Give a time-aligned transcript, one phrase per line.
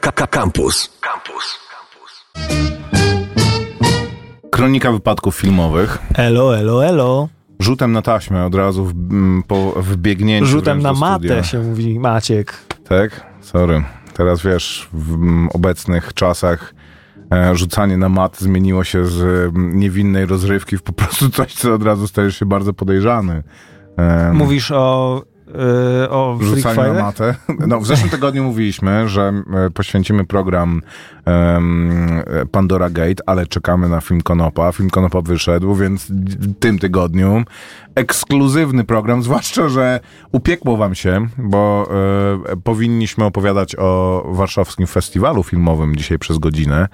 [0.00, 0.98] Campus.
[1.00, 1.58] Campus.
[4.50, 5.98] Kronika wypadków filmowych.
[6.14, 7.28] Elo, elo, elo.
[7.60, 10.46] Rzutem na taśmę od razu w, m, po wbiegnięciu.
[10.46, 12.54] Rzutem na matę się mówi Maciek.
[12.88, 13.26] Tak?
[13.40, 13.84] Sorry.
[14.14, 16.74] Teraz wiesz, w m, obecnych czasach
[17.32, 19.22] e, rzucanie na mat zmieniło się z
[19.56, 23.42] m, niewinnej rozrywki w po prostu coś, co od razu stajesz się bardzo podejrzany.
[24.32, 25.22] Mówisz o,
[25.54, 27.34] yy, o Freak Rzucanie na matę.
[27.66, 29.32] No, w zeszłym tygodniu mówiliśmy, że
[29.66, 30.82] e, poświęcimy program
[31.24, 34.72] em, Pandora Gate, ale czekamy na film Konopa.
[34.72, 37.44] Film Konopa wyszedł, więc w tym tygodniu
[37.94, 40.00] ekskluzywny program, zwłaszcza, że
[40.32, 41.88] upiekło wam się, bo
[42.52, 46.88] e, powinniśmy opowiadać o warszawskim festiwalu filmowym dzisiaj przez godzinę,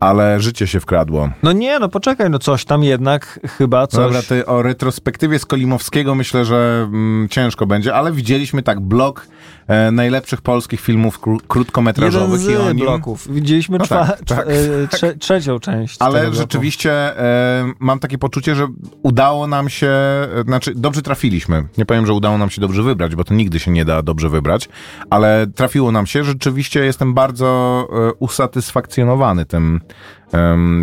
[0.00, 1.28] ale życie się wkradło.
[1.42, 4.00] No nie, no poczekaj, no coś tam jednak chyba coś...
[4.00, 9.26] Dobra, ty o retrospektywie Skolimowskiego myślę, że mm, ciężko będzie, ale widzieliśmy tak blok
[9.66, 12.76] e, najlepszych polskich filmów kró- Jeden krótkometrażowych i z nim...
[12.76, 13.34] bloków.
[13.34, 18.66] Widzieliśmy No tak, tak, trze- trze- trzecią część Ale rzeczywiście e, mam takie poczucie, że
[19.02, 21.68] udało nam się, e, znaczy dobrze trafiliśmy.
[21.78, 24.28] Nie powiem, że udało nam się dobrze wybrać, bo to nigdy się nie da dobrze
[24.28, 24.68] wybrać,
[25.10, 26.24] ale trafiło nam się.
[26.24, 29.80] Rzeczywiście jestem bardzo e, usatysfakcjonowany tym,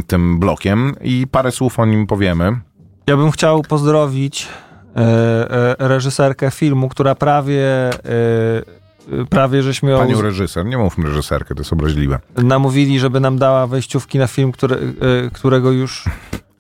[0.08, 2.60] tym blokiem i parę słów o nim powiemy.
[3.08, 4.48] Ja bym chciał pozdrowić
[4.96, 7.90] e, e, reżyserkę filmu, która prawie...
[7.90, 8.84] E,
[9.30, 12.20] prawie żeśmy ją Panią reżyser, nie mówmy reżyserkę, to jest obraźliwe.
[12.38, 14.94] namówili, żeby nam dała wejściówki na film, który,
[15.34, 16.06] którego już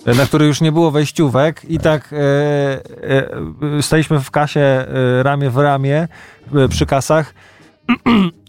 [0.05, 2.15] na który już nie było wejściówek i tak
[3.81, 4.85] staliśmy w kasie
[5.21, 6.07] ramię w ramię
[6.69, 7.33] przy kasach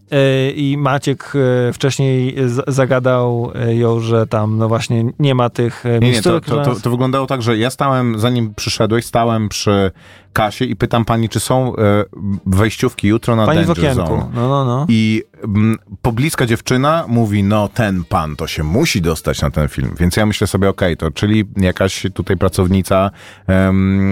[0.54, 1.32] i Maciek
[1.68, 6.22] e, wcześniej zagadał e, ją, że tam no właśnie nie ma tych e, Nie, nie,
[6.22, 9.90] to, to, to, to wyglądało tak, że ja stałem, zanim przyszedłeś, stałem przy
[10.34, 12.04] kasie i pytam pani, czy są e,
[12.46, 14.06] wejściówki jutro na Pani w Danger okienku.
[14.06, 14.26] Zone.
[14.34, 14.86] No, no, no.
[14.88, 19.94] I mm, pobliska dziewczyna mówi, no ten pan to się musi dostać na ten film.
[20.00, 23.10] Więc ja myślę sobie, okej, to czyli jakaś tutaj pracownica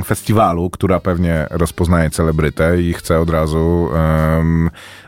[0.05, 3.89] festiwalu, która pewnie rozpoznaje celebrytę i chce od razu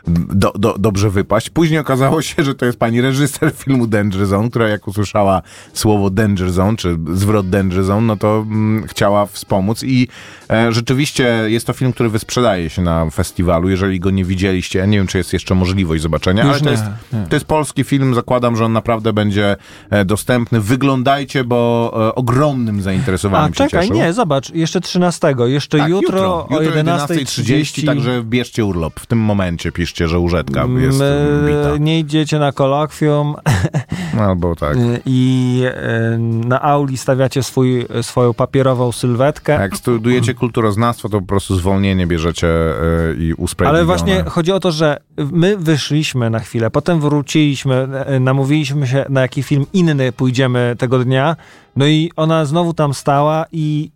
[0.07, 1.49] do, do, dobrze wypaść.
[1.49, 5.41] Później okazało się, że to jest pani reżyser filmu Danger Zone, która jak usłyszała
[5.73, 10.07] słowo Danger Zone, czy zwrot Danger Zone, no to mm, chciała wspomóc i
[10.49, 11.04] e, rzeczywiście
[11.47, 13.69] jest to film, który wysprzedaje się na festiwalu.
[13.69, 16.65] Jeżeli go nie widzieliście, ja nie wiem, czy jest jeszcze możliwość zobaczenia, Już ale to
[16.65, 16.83] nie, jest,
[17.13, 17.25] nie.
[17.29, 19.55] to jest polski film, zakładam, że on naprawdę będzie
[19.89, 20.61] e, dostępny.
[20.61, 23.95] Wyglądajcie, bo e, ogromnym A zainteresowaniem się czekaj, cieszył.
[23.97, 25.35] nie, zobacz, jeszcze 13.
[25.45, 28.99] Jeszcze Tak, jutro, o 11.30 także bierzcie urlop.
[28.99, 30.99] W tym momencie piszcie, że łóżetka jest
[31.47, 31.77] bita.
[31.79, 33.35] nie idziecie na kolokwium
[34.15, 34.77] No, albo tak.
[35.05, 39.57] i e, na auli stawiacie swój, swoją papierową sylwetkę.
[39.57, 43.77] A Jak studiujecie kulturoznawstwo, to po prostu zwolnienie bierzecie e, i usprawiedliwione.
[43.77, 44.97] Ale właśnie chodzi o to, że
[45.31, 47.87] my wyszliśmy na chwilę, potem wróciliśmy,
[48.19, 51.35] namówiliśmy się na jaki film inny pójdziemy tego dnia,
[51.75, 53.91] no i ona znowu tam stała i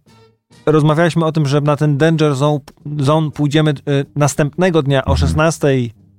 [0.66, 2.60] rozmawialiśmy o tym, że na ten Danger Zone,
[3.00, 3.74] zone pójdziemy
[4.16, 5.18] następnego dnia o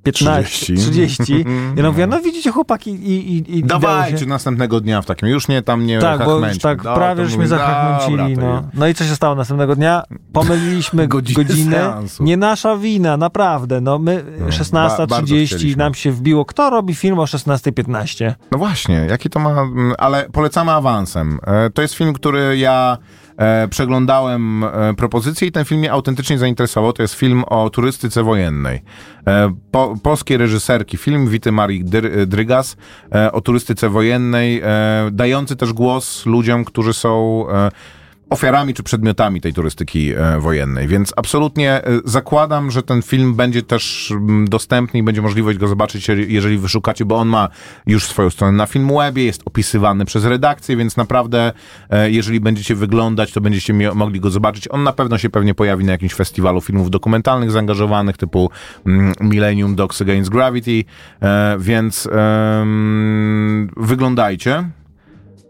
[0.04, 0.74] 16.15, 30.
[0.76, 1.44] 30.
[1.76, 4.26] Ja mówię, no widzicie chłopaki i, i, i Dawajcie się.
[4.26, 5.28] następnego dnia w takim.
[5.28, 8.36] Już nie tam nie Tak, bo tak Dobra, prawie żeśmy zachachmęcili.
[8.38, 8.62] No.
[8.74, 10.02] no i co się stało następnego dnia?
[10.32, 11.92] Pomyliliśmy Godzinę.
[12.20, 13.80] Nie nasza wina, naprawdę.
[13.80, 15.76] No my No, ba- 16.30 bardzo chcieliśmy.
[15.76, 16.44] nam się wbiło.
[16.44, 18.34] Kto robi film o 16.15?
[18.52, 19.50] No właśnie, jaki to ma.
[19.50, 21.38] mm, Ale polecamy awansem.
[21.46, 22.98] E, To jest film, który ja
[23.40, 24.94] e, przeglądałem e,
[25.46, 26.92] i ten film mnie autentycznie zainteresował.
[26.92, 28.82] To jest film o turystyce wojennej.
[29.26, 32.76] E, Po, polskiej reżyserki film Wity Marii Dry- Drygas
[33.14, 37.44] e, o turystyce wojennej, e, dający też głos ludziom, którzy są.
[38.30, 40.88] Ofiarami czy przedmiotami tej turystyki e, wojennej.
[40.88, 45.68] Więc absolutnie e, zakładam, że ten film będzie też mm, dostępny i będzie możliwość go
[45.68, 47.48] zobaczyć, je- jeżeli wyszukacie, bo on ma
[47.86, 51.52] już swoją stronę na Filmwebie, jest opisywany przez redakcję, więc naprawdę
[51.90, 54.68] e, jeżeli będziecie wyglądać, to będziecie mogli go zobaczyć.
[54.70, 58.50] On na pewno się pewnie pojawi na jakimś festiwalu filmów dokumentalnych zaangażowanych, typu
[58.86, 60.84] mm, Millennium Dogs Against Gravity,
[61.58, 62.08] więc
[63.76, 64.70] wyglądajcie.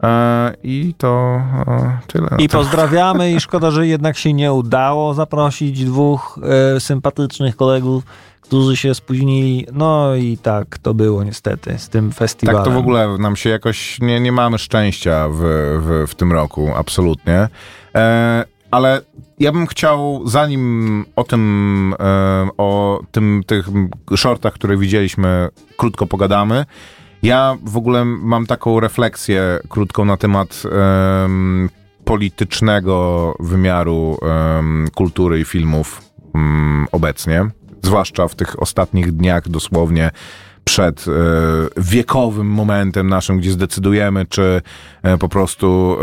[0.02, 2.29] E, I to e, tyle.
[2.38, 6.38] I pozdrawiamy i szkoda, że jednak się nie udało zaprosić dwóch
[6.76, 8.05] e, sympatycznych kolegów,
[8.41, 9.67] którzy się spóźnili.
[9.73, 12.64] No i tak to było niestety z tym festiwalem.
[12.64, 15.38] Tak, to w ogóle nam się jakoś nie, nie mamy szczęścia w,
[15.82, 17.49] w, w tym roku, absolutnie.
[17.94, 19.00] E, ale
[19.38, 23.69] ja bym chciał, zanim o tym, e, o tym, tych
[24.17, 26.64] shortach, które widzieliśmy, krótko pogadamy.
[27.22, 30.62] Ja w ogóle mam taką refleksję krótką na temat
[31.25, 31.70] em,
[32.05, 36.02] politycznego wymiaru em, kultury i filmów
[36.34, 37.46] mm, obecnie,
[37.82, 40.11] zwłaszcza w tych ostatnich dniach dosłownie
[40.70, 41.12] przed e,
[41.76, 44.62] wiekowym momentem naszym, gdzie zdecydujemy, czy
[45.02, 45.96] e, po prostu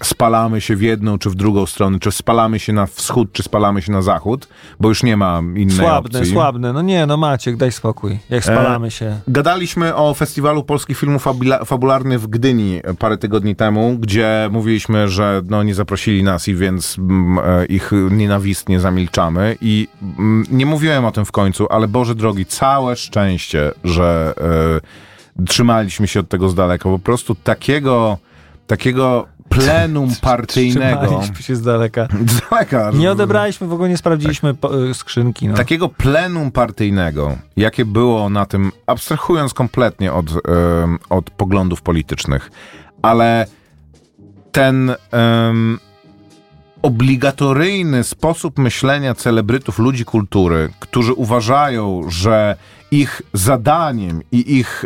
[0.00, 3.42] e, spalamy się w jedną, czy w drugą stronę, czy spalamy się na wschód, czy
[3.42, 4.48] spalamy się na zachód,
[4.80, 6.32] bo już nie ma innej Słabne, opcji.
[6.32, 6.72] słabne.
[6.72, 8.18] No nie, no Maciek, daj spokój.
[8.30, 9.20] Jak spalamy się.
[9.28, 15.42] Gadaliśmy o Festiwalu Polskich Filmów Fabula- Fabularnych w Gdyni parę tygodni temu, gdzie mówiliśmy, że
[15.48, 19.56] no, nie zaprosili nas i więc mm, e, ich nienawistnie zamilczamy.
[19.60, 25.44] I mm, nie mówiłem o tym w końcu, ale Boże drogi, całe szczęście, że e,
[25.46, 26.88] trzymaliśmy się od tego z daleka.
[26.88, 28.18] Po prostu takiego,
[28.66, 31.06] takiego plenum partyjnego.
[31.06, 32.08] Trzymaliśmy się z daleka.
[32.26, 32.90] Z daleka.
[32.94, 35.48] Nie odebraliśmy, w ogóle nie sprawdziliśmy po, y, skrzynki.
[35.48, 35.54] No.
[35.54, 42.50] Takiego plenum partyjnego, jakie było na tym, abstrahując kompletnie od, em, od poglądów politycznych,
[43.02, 43.46] ale
[44.52, 45.78] ten em,
[46.82, 52.56] obligatoryjny sposób myślenia celebrytów, ludzi kultury, którzy uważają, że
[52.90, 54.84] ich zadaniem i ich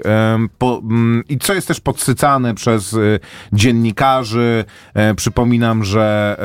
[0.59, 3.21] po, mm, i co jest też podsycane przez y,
[3.53, 4.65] dziennikarzy.
[4.95, 6.37] E, przypominam, że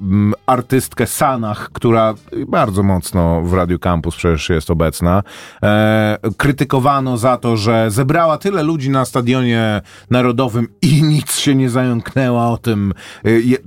[0.00, 2.14] e, artystkę Sanach, która
[2.48, 5.22] bardzo mocno w Radio Campus przecież jest obecna,
[5.62, 11.70] e, krytykowano za to, że zebrała tyle ludzi na stadionie narodowym i nic się nie
[11.70, 12.92] zająknęła o tym,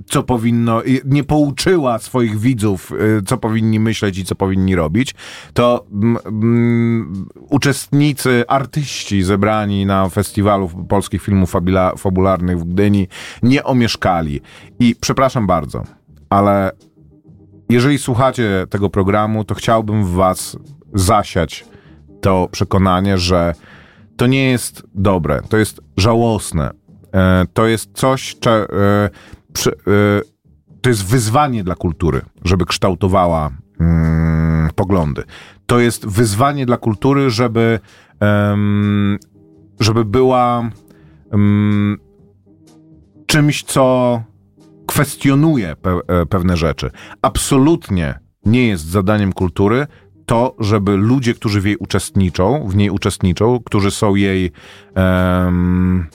[0.06, 2.92] co powinno, nie pouczyła swoich widzów,
[3.26, 5.14] co powinni myśleć i co powinni robić,
[5.54, 5.86] to
[7.48, 13.08] uczestnicy, artyści zebrani na festiwalu polskich filmów fabula, fabularnych w Gdyni
[13.42, 14.40] nie omieszkali.
[14.78, 15.84] I przepraszam bardzo,
[16.30, 16.70] ale
[17.68, 20.56] jeżeli słuchacie tego programu, to chciałbym w was
[20.94, 21.64] zasiać
[22.20, 23.54] to przekonanie, że
[24.16, 26.70] to nie jest dobre, to jest żałosne.
[27.14, 29.10] E, to jest coś, e, e,
[30.80, 33.50] to jest wyzwanie dla kultury, żeby kształtowała
[33.80, 35.24] mm, poglądy.
[35.66, 37.80] To jest wyzwanie dla kultury, żeby,
[39.80, 40.70] żeby była
[43.26, 44.22] czymś, co
[44.86, 45.76] kwestionuje
[46.08, 46.90] e, pewne rzeczy.
[47.22, 49.86] Absolutnie nie jest zadaniem kultury
[50.26, 54.52] to, żeby ludzie, którzy w jej uczestniczą, w niej uczestniczą, którzy są jej,
[54.94, 56.06] em,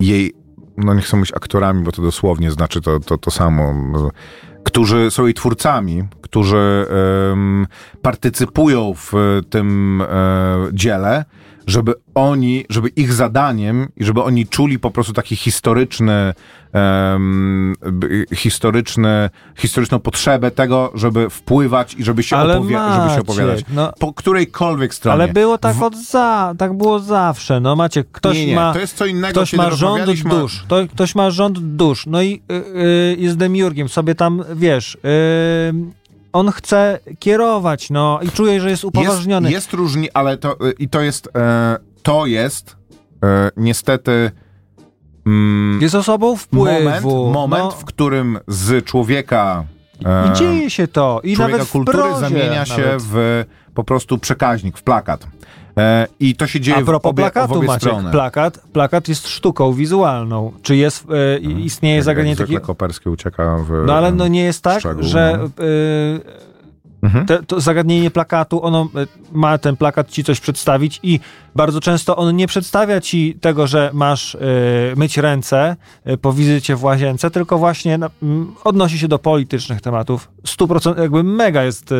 [0.00, 0.32] jej,
[0.76, 3.74] no nie chcę mówić aktorami, bo to dosłownie znaczy to, to, to samo,
[4.64, 6.86] którzy są jej twórcami, którzy
[7.32, 7.66] em,
[8.02, 9.12] partycypują w
[9.50, 10.06] tym e,
[10.72, 11.24] dziele,
[11.66, 16.34] żeby oni, żeby ich zadaniem i żeby oni czuli po prostu taki historyczny,
[18.34, 23.64] historyczny, historyczną potrzebę tego, żeby wpływać i żeby się, żeby się opowiadać.
[23.74, 25.12] no- po którejkolwiek stronie.
[25.14, 27.60] Ale było tak od za, tak było zawsze.
[27.60, 28.72] No macie, ktoś nie, nie, ma.
[28.72, 30.64] to jest co innego, Ktoś ma rząd dusz.
[30.68, 32.06] To, ktoś ma rząd dusz.
[32.06, 34.94] No i y, y, jest demiurgiem, sobie tam wiesz.
[34.94, 36.00] y,
[36.32, 39.50] on chce kierować, no i czuje, że jest upoważniony.
[39.50, 42.76] Jest, jest różni, ale to, i to jest, e, to jest
[43.24, 44.30] e, niestety
[45.30, 46.64] mm, Jest osobą wpływu.
[46.84, 49.64] moment, moment no, w którym z człowieka
[50.04, 51.20] e, I dzieje się to.
[51.24, 53.02] I nawet w kultury prozie zamienia się nawet.
[53.02, 53.44] w
[53.74, 55.26] po prostu przekaźnik, w plakat.
[55.78, 58.10] E, I to się dzieje A w propos obie, w plakatu, obie Maciek, strony.
[58.10, 60.52] plakat, plakat jest sztuką wizualną.
[60.62, 62.66] Czy jest, e, i- istnieje Jak zagadnienie zwykle takiego...
[62.66, 63.82] Koperski ucieka w...
[63.86, 65.64] No ale no nie jest tak, szczegół, że no.
[65.64, 66.20] y,
[67.02, 67.26] Mhm.
[67.26, 71.20] te, to zagadnienie plakatu, ono y, ma ten plakat ci coś przedstawić i
[71.54, 74.38] bardzo często on nie przedstawia ci tego, że masz y,
[74.96, 75.76] myć ręce
[76.08, 80.30] y, po wizycie w łazience, tylko właśnie na, mm, odnosi się do politycznych tematów.
[80.46, 81.94] 100% jakby mega jest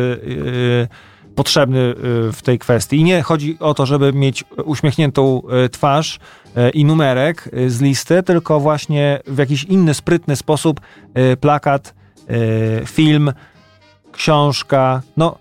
[1.35, 1.93] potrzebny
[2.33, 2.97] w tej kwestii.
[2.97, 5.41] I nie chodzi o to, żeby mieć uśmiechniętą
[5.71, 6.19] twarz
[6.73, 10.81] i numerek z listy, tylko właśnie w jakiś inny, sprytny sposób
[11.39, 11.93] plakat,
[12.85, 13.31] film,
[14.11, 15.35] książka, no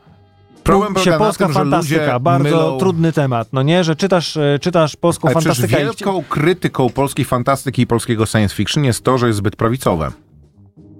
[0.65, 4.97] Problem się polska tym, fantastyka, bardzo mylą- trudny temat, no nie, że czytasz, e, czytasz
[4.97, 9.27] polską Ale fantastykę i wielką krytyką polskiej fantastyki i polskiego science fiction jest to, że
[9.27, 10.11] jest zbyt prawicowe.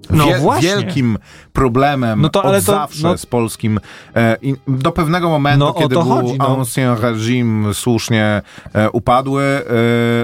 [0.09, 0.69] No Wie- właśnie.
[0.69, 1.17] Wielkim
[1.53, 3.79] problemem No to, ale od to- zawsze no- z polskim
[4.15, 6.57] e, do pewnego momentu, No, kiedy był chodzi, no.
[6.57, 6.95] ancien
[7.73, 8.41] słusznie
[8.73, 9.63] e, upadły, e,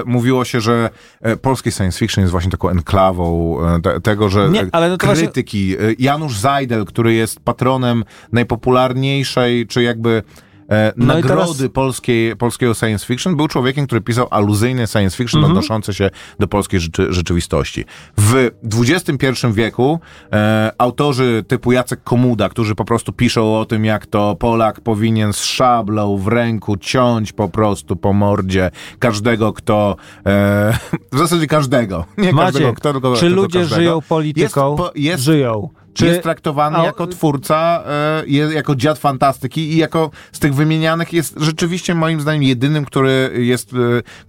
[0.05, 0.89] mówiło się, że
[1.21, 4.97] e, polski science fiction jest właśnie taką enklawą e, te, tego, że Nie, ale no
[4.97, 5.75] to właśnie- krytyki.
[5.75, 10.23] e, Janusz Zajdel, który jest patronem najpopularniejszej, czy jakby
[10.69, 15.39] e, No nagrody teraz- polskiej, polskiego science fiction, był człowiekiem, który pisał aluzyjny science fiction
[15.39, 15.51] Mhm.
[15.57, 16.09] odnoszący się
[16.39, 17.85] do polskiej rzeczy, rzeczywistości.
[18.17, 18.49] W
[18.87, 19.99] XXI wieku
[20.33, 25.33] e, autorzy typu Jacek Komuda, którzy po prostu piszą o tym, jak to Polak powinien
[25.33, 29.95] z szablą w ręku ciąć po prostu po mordzie każdego, kto...
[30.25, 30.77] E,
[31.11, 32.05] w zasadzie każdego.
[32.17, 33.81] Nie każdego, Maciek, kto, tylko czy ludzie każdego.
[33.81, 34.69] żyją polityką?
[34.71, 35.69] Jest, po, jest Żyją.
[35.97, 37.83] Czy- jest traktowany a- jako twórca,
[38.27, 43.31] e, jako dziad fantastyki i jako z tych wymienianych jest rzeczywiście moim zdaniem jedynym, który
[43.35, 43.71] jest,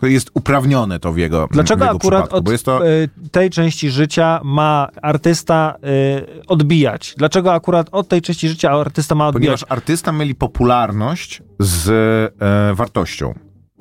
[0.03, 2.89] e, jest uprawniony to w jego, w Dlaczego jego akurat od to...
[2.89, 5.75] y, tej części życia ma artysta
[6.47, 7.15] odbijać?
[7.17, 9.61] Dlaczego akurat od tej części życia artysta ma odbijać?
[9.61, 11.89] Ponieważ artysta myli popularność z
[12.41, 13.35] e, wartością.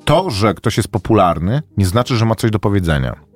[0.04, 3.27] To, że ktoś jest popularny, nie znaczy, że ma coś do powiedzenia.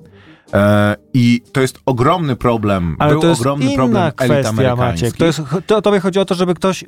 [0.55, 2.97] E, I to jest ogromny problem.
[2.99, 4.77] Ale Był to jest ogromny inna problem kwestia.
[4.77, 5.17] Maciek.
[5.17, 6.87] To jest, to, tobie chodzi o to, żeby ktoś, y,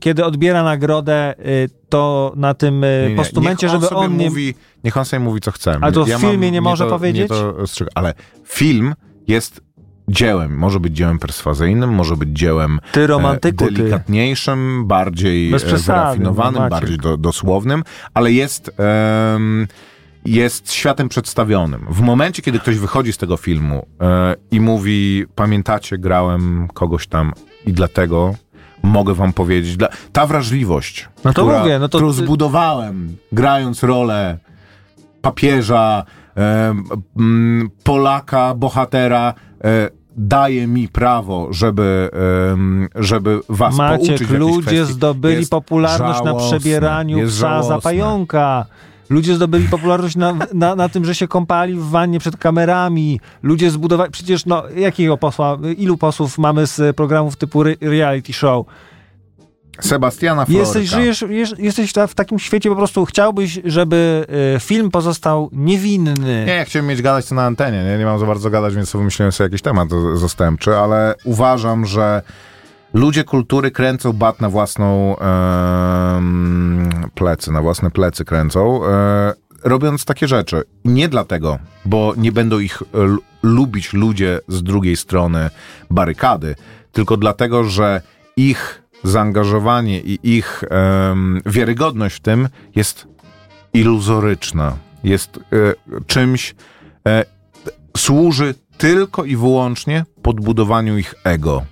[0.00, 3.16] kiedy odbiera nagrodę, y, to na tym y, Nie, nie.
[3.16, 4.28] postumencie, niech on żeby sobie on nie...
[4.28, 4.54] mówi,
[4.84, 5.78] Niech on sobie mówi, co chce.
[5.80, 7.28] Ale to w mam- filmie nie mnie może to, powiedzieć?
[7.28, 7.54] to.
[7.94, 8.14] Ale
[8.44, 8.94] film
[9.28, 9.60] jest
[10.08, 10.58] dziełem.
[10.58, 13.74] Może być dziełem perswazyjnym, może być dziełem Ty romantyku, e, ty.
[13.74, 17.82] delikatniejszym, bardziej Bez e, przesady, wyrafinowanym, no, bardziej do, dosłownym,
[18.14, 18.70] ale jest,
[19.34, 19.66] em,
[20.24, 21.86] jest światem przedstawionym.
[21.90, 27.32] W momencie, kiedy ktoś wychodzi z tego filmu e, i mówi, pamiętacie, grałem kogoś tam
[27.66, 28.34] i dlatego
[28.82, 29.88] mogę wam powiedzieć, dla...
[30.12, 34.38] ta wrażliwość, No to która, mówię, no to którą zbudowałem, grając rolę
[35.22, 36.04] papieża,
[36.36, 36.74] e,
[37.18, 42.10] m, Polaka, bohatera, e, daje mi prawo, żeby,
[42.94, 47.78] żeby was pouczyć Maciek, jakiejś ludzie zdobyli Jest popularność na żałosne, przebieraniu jest psa za
[47.78, 48.66] pająka.
[49.10, 53.20] Ludzie zdobyli popularność na, na, na tym, że się kąpali w wannie przed kamerami.
[53.42, 54.10] Ludzie zbudowali...
[54.10, 58.66] Przecież no, jakiego posła, ilu posłów mamy z programów typu re- reality show?
[59.80, 60.60] Sebastiana Florka.
[60.60, 66.44] Jesteś, żyjesz, jesz- jesteś w takim świecie, po prostu chciałbyś, żeby y, film pozostał niewinny.
[66.46, 67.98] Nie, ja chciałem mieć gadać to na antenie, nie?
[67.98, 72.22] nie mam za bardzo gadać, więc wymyśliłem sobie jakiś temat zastępczy, ale uważam, że
[72.94, 75.16] ludzie kultury kręcą bat na własną
[77.14, 79.32] plecy, na własne plecy kręcą, e,
[79.64, 80.62] robiąc takie rzeczy.
[80.84, 85.50] Nie dlatego, bo nie będą ich l- lubić ludzie z drugiej strony
[85.90, 86.54] barykady,
[86.92, 88.00] tylko dlatego, że
[88.36, 90.64] ich zaangażowanie i ich
[91.46, 93.06] wiarygodność w tym jest
[93.74, 94.76] iluzoryczna.
[95.04, 95.40] Jest e,
[96.06, 96.54] czymś,
[97.08, 97.24] e,
[97.96, 101.62] służy tylko i wyłącznie podbudowaniu ich ego.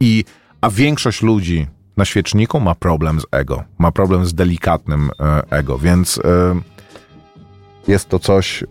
[0.00, 0.24] I,
[0.60, 1.66] a większość ludzi
[1.96, 3.64] na świeczniku ma problem z ego.
[3.78, 6.20] Ma problem z delikatnym e, ego, więc e,
[7.88, 8.64] jest to coś,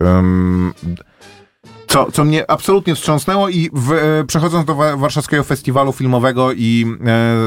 [1.87, 6.85] co, co mnie absolutnie wstrząsnęło i w, e, przechodząc do wa- warszawskiego festiwalu filmowego i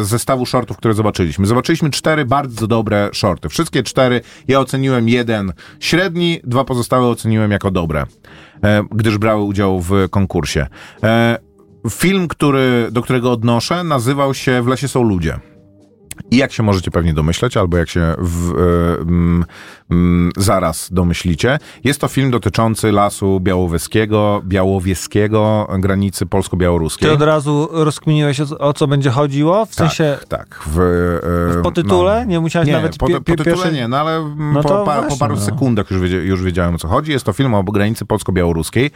[0.02, 1.46] zestawu shortów, które zobaczyliśmy.
[1.46, 3.48] Zobaczyliśmy cztery bardzo dobre shorty.
[3.48, 8.06] Wszystkie cztery ja oceniłem jeden średni, dwa pozostałe oceniłem jako dobre,
[8.90, 10.66] gdyż brały udział w konkursie.
[11.90, 15.38] Film, który, do którego odnoszę, nazywał się W lesie są ludzie.
[16.30, 19.44] I jak się możecie pewnie domyśleć, albo jak się w, e, mm,
[19.90, 27.08] mm, zaraz domyślicie, jest to film dotyczący lasu białowieskiego, białowieskiego, granicy polsko-białoruskiej.
[27.08, 29.66] Ty od razu rozkminiłeś, o, co- o co będzie chodziło?
[29.66, 30.60] W sensie Tak, tak.
[30.66, 32.24] W, e, w potytule?
[32.26, 35.00] Nie musiałeś nie, nawet po, po tytule pierwszej- nie, no ale No po, pa, po
[35.00, 35.40] właśnie, paru no.
[35.40, 37.12] sekundach już, wiedzie, już wiedziałem o co chodzi.
[37.12, 38.90] Jest to film o granicy polsko-białoruskiej.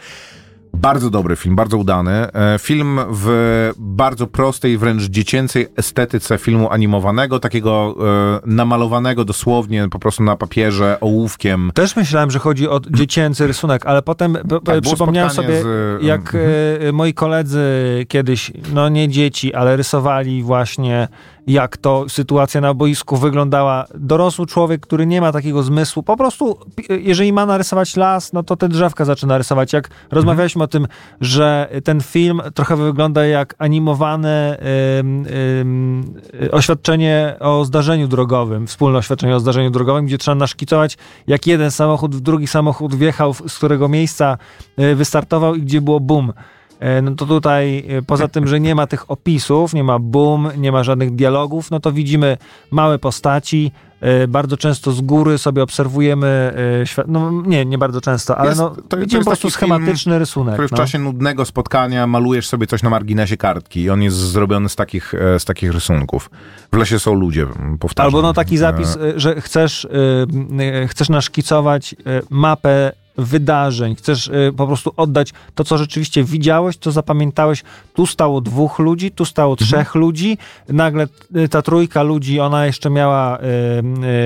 [0.81, 2.11] Bardzo dobry film, bardzo udany.
[2.11, 7.95] E, Film w bardzo prostej, wręcz dziecięcej estetyce filmu animowanego, takiego
[8.45, 11.71] e, namalowanego dosłownie po prostu na papierze ołówkiem.
[11.73, 16.35] Też myślałem, że chodzi o dziecięcy rysunek, ale potem Tak, przypomniałem sobie, z- jak
[16.87, 17.65] e, moi koledzy
[18.07, 21.07] kiedyś, no nie dzieci, ale rysowali właśnie,
[21.47, 23.85] jak to sytuacja na boisku wyglądała.
[23.95, 26.57] Dorosły człowiek, który nie ma takiego zmysłu, po prostu,
[26.89, 29.73] jeżeli ma narysować las, no to te drzewka zaczyna rysować.
[29.73, 30.87] Jak rozmawialiśmy o tym,
[31.21, 34.57] że ten film trochę wygląda jak animowane
[36.41, 41.71] y, oświadczenie o zdarzeniu drogowym, wspólne oświadczenie o zdarzeniu drogowym, gdzie trzeba naszkicować, jak jeden
[41.71, 44.37] samochód w drugi samochód wjechał, z którego miejsca
[44.79, 46.33] y, wystartował i gdzie było boom.
[46.79, 50.49] E, No to tutaj, e, poza tym, że nie ma tych opisów, nie ma boom,
[50.57, 52.37] nie ma żadnych dialogów, no to widzimy
[52.71, 56.53] małe postaci, e, bardzo często z góry sobie obserwujemy
[56.85, 59.59] świat, no nie, nie bardzo często, ale Jest- no, to- widzimy jest po prostu taki
[59.65, 60.53] film, schematyczny rysunek.
[60.53, 60.77] który w no.
[60.77, 65.13] czasie nudnego spotkania malujesz sobie coś na marginesie kartki i on jest zrobiony z takich,
[65.37, 66.29] z takich rysunków.
[66.73, 67.47] W lesie są ludzie,
[67.79, 68.07] powtarzam.
[68.07, 69.87] Albo no taki zapis, że chcesz,
[70.87, 71.95] chcesz naszkicować
[72.29, 77.63] mapę wydarzeń, chcesz y, po prostu oddać to, co rzeczywiście widziałeś, co zapamiętałeś.
[77.93, 79.67] Tu stało dwóch ludzi, tu stało Mhm.
[79.67, 80.37] trzech ludzi.
[80.69, 83.39] Nagle y, ta trójka ludzi, ona jeszcze miała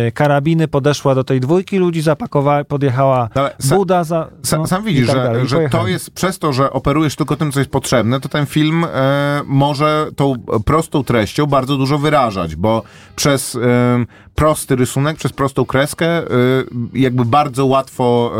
[0.07, 4.27] y, karabiny, podeszła do tej dwójki ludzi, zapakowała, podjechała ale Buda za...
[4.51, 5.47] No, sam widzisz, tak że, dalej.
[5.47, 8.83] Że to jest przez to, że operujesz tylko tym, co jest potrzebne, to ten film
[8.83, 12.83] e, może tą prostą treścią bardzo dużo wyrażać, bo
[13.15, 13.59] przez e,
[14.35, 16.23] prosty rysunek, przez prostą kreskę e,
[16.93, 18.31] jakby bardzo łatwo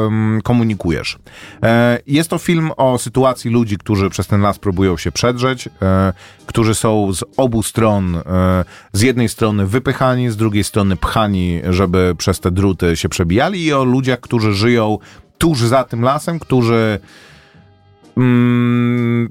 [0.41, 1.19] komunikujesz.
[1.63, 6.13] E, jest to film o sytuacji ludzi, którzy przez ten las próbują się przedrzeć, e,
[6.45, 8.21] którzy są z obu stron, e,
[8.93, 13.73] z jednej strony wypychani, z drugiej strony pchani, żeby przez te druty się przebijali i
[13.73, 14.97] o ludziach, którzy żyją
[15.37, 16.99] tuż za tym lasem, którzy
[18.17, 19.29] mm,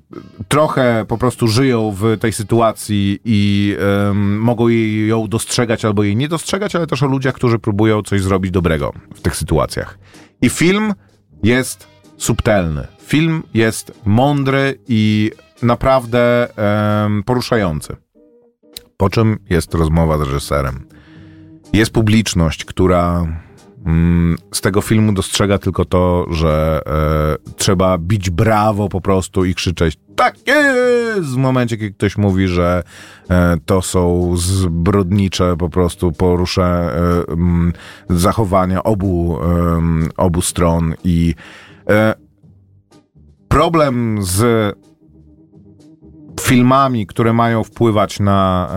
[0.49, 3.77] trochę po prostu żyją w tej sytuacji i
[4.15, 8.23] mogą jej, ją dostrzegać albo jej nie dostrzegać, ale też o ludziach, którzy próbują coś
[8.23, 9.99] zrobić dobrego w tych sytuacjach.
[10.43, 10.95] I film
[11.43, 12.87] jest subtelny.
[13.01, 15.31] Film jest mądry i
[15.63, 16.49] naprawdę
[17.03, 17.97] um, poruszający.
[18.97, 20.87] Po czym jest rozmowa z reżyserem.
[21.73, 23.27] Jest publiczność, która
[24.53, 29.99] z tego filmu dostrzega tylko to, że e, trzeba bić brawo po prostu i krzyczeć
[30.21, 31.29] tak jest!
[31.29, 32.83] W momencie, kiedy ktoś mówi, że
[33.31, 37.73] e, to są zbrodnicze po prostu porusze e, m,
[38.11, 39.39] zachowania obu,
[40.17, 41.35] obu stron i
[41.89, 42.15] e,
[43.49, 44.75] problem z
[46.41, 48.71] filmami, które mają wpływać na,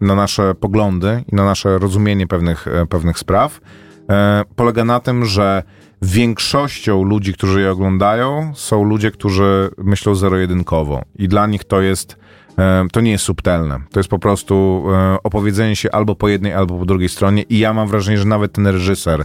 [0.00, 3.60] na nasze poglądy i na nasze rozumienie pewnych, e, pewnych spraw,
[4.56, 5.62] polega na tym, że
[6.02, 11.02] większością ludzi, którzy je oglądają, są ludzie, którzy myślą zero-jedynkowo.
[11.18, 12.16] I dla nich to jest
[12.58, 13.80] e, to nie jest subtelne.
[13.90, 17.42] To jest po prostu e, opowiedzenie się albo po jednej, albo po drugiej stronie.
[17.42, 19.24] I ja mam wrażenie, że nawet ten reżyser,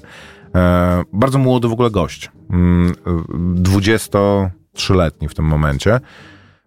[0.55, 5.99] e, bardzo młody w ogóle gość, 23-letni mm, w tym momencie,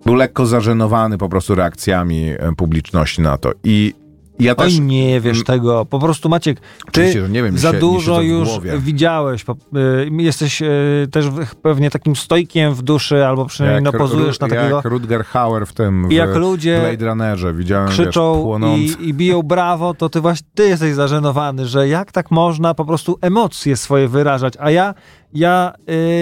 [0.07, 3.53] był lekko zażenowany po prostu reakcjami publiczności na to.
[3.65, 3.95] I
[4.41, 4.75] ja też...
[4.75, 5.87] Oj, nie wiesz tego.
[5.87, 6.61] Po prostu Maciek,
[6.93, 9.43] ty wiem, za się, dużo już widziałeś.
[9.43, 11.27] Y, jesteś y, też
[11.63, 14.77] pewnie takim stojkiem w duszy, albo przynajmniej jak, no, pozujesz na takiego...
[14.77, 17.55] Jak Rutger Hauer w tym w jak ludzie Blade Runnerze.
[17.55, 22.13] Widziałem, krzyczą wiesz, i, i, biją brawo, to ty właśnie ty jesteś zażenowany, że jak
[22.13, 24.95] tak można po prostu emocje swoje wyrażać, a ja,
[25.33, 25.73] ja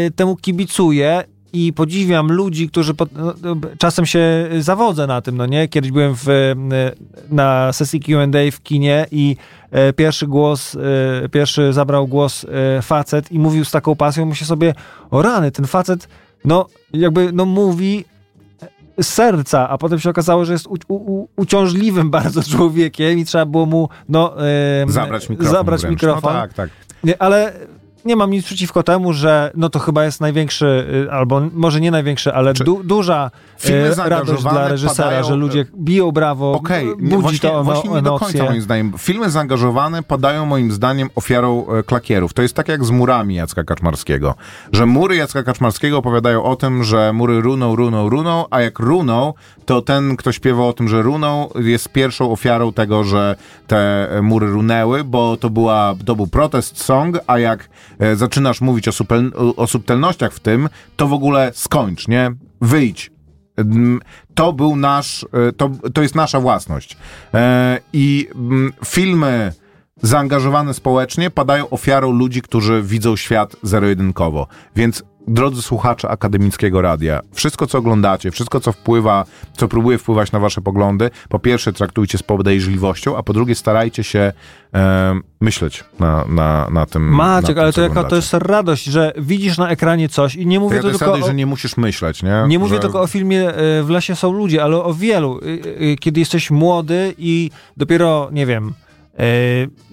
[0.06, 1.24] y, temu kibicuję
[1.58, 5.68] i podziwiam ludzi, którzy po, no, no czasem się zawodzę na tym, no nie?
[5.68, 6.54] Kiedyś byłem w, e,
[7.30, 9.36] na sesji Q&A w kinie i
[9.70, 10.76] e, pierwszy głos,
[11.24, 12.46] e, pierwszy zabrał głos
[12.82, 14.74] facet i mówił z taką pasją, myślę sobie,
[15.10, 16.08] o rany, ten facet,
[16.44, 18.04] no jakby, no mówi
[19.00, 23.46] z serca, a potem się okazało, że jest u, u, uciążliwym bardzo człowiekiem i trzeba
[23.46, 24.34] było mu, no...
[24.88, 25.52] zabrać mikrofon.
[25.52, 26.34] Zabrać no mikrofon.
[26.34, 26.70] No tak, tak.
[27.18, 27.52] Ale
[28.04, 31.90] nie mam nic przeciwko temu, że no to chyba jest największy, y, albo może nie
[31.90, 33.30] największy, ale du, duża
[33.66, 38.02] y, radość dla reżysera, padają, że ludzie biją brawo, okay, budzi właśnie, to właśnie nie
[38.02, 38.92] do końca moim zdaniem.
[38.98, 42.32] Filmy zaangażowane padają moim zdaniem ofiarą e, klakierów.
[42.32, 44.34] To jest tak jak z murami Jacka Kaczmarskiego,
[44.72, 49.34] że mury Jacka Kaczmarskiego opowiadają o tym, że mury runą, runą, runą, a jak runą,
[49.66, 54.46] to ten, kto śpiewa o tym, że runą, jest pierwszą ofiarą tego, że te mury
[54.46, 57.68] runęły, bo to, była, to był protest song, a jak
[57.98, 62.30] E, zaczynasz mówić o, supel, o subtelnościach w tym, to w ogóle skończ, nie?
[62.60, 63.10] Wyjdź.
[64.34, 66.96] To był nasz, e, to, to jest nasza własność.
[67.34, 68.28] E, I
[68.84, 69.52] filmy
[70.02, 74.46] zaangażowane społecznie padają ofiarą ludzi, którzy widzą świat zero-jedynkowo.
[74.76, 79.24] Więc drodzy słuchacze akademickiego radia, wszystko co oglądacie, wszystko co wpływa,
[79.56, 84.04] co próbuje wpływać na wasze poglądy, po pierwsze traktujcie z podejrzliwością, a po drugie starajcie
[84.04, 84.32] się
[84.74, 87.02] e, myśleć na, na, na tym.
[87.02, 90.60] Maciek, na ale to jaka to jest radość, że widzisz na ekranie coś i nie
[90.60, 92.44] mówię to, to tylko radość, o, że nie musisz myśleć, nie?
[92.48, 92.80] Nie mówię że...
[92.80, 95.40] tylko o filmie e, W lesie są ludzie, ale o wielu.
[95.40, 98.74] E, e, kiedy jesteś młody i dopiero, nie wiem,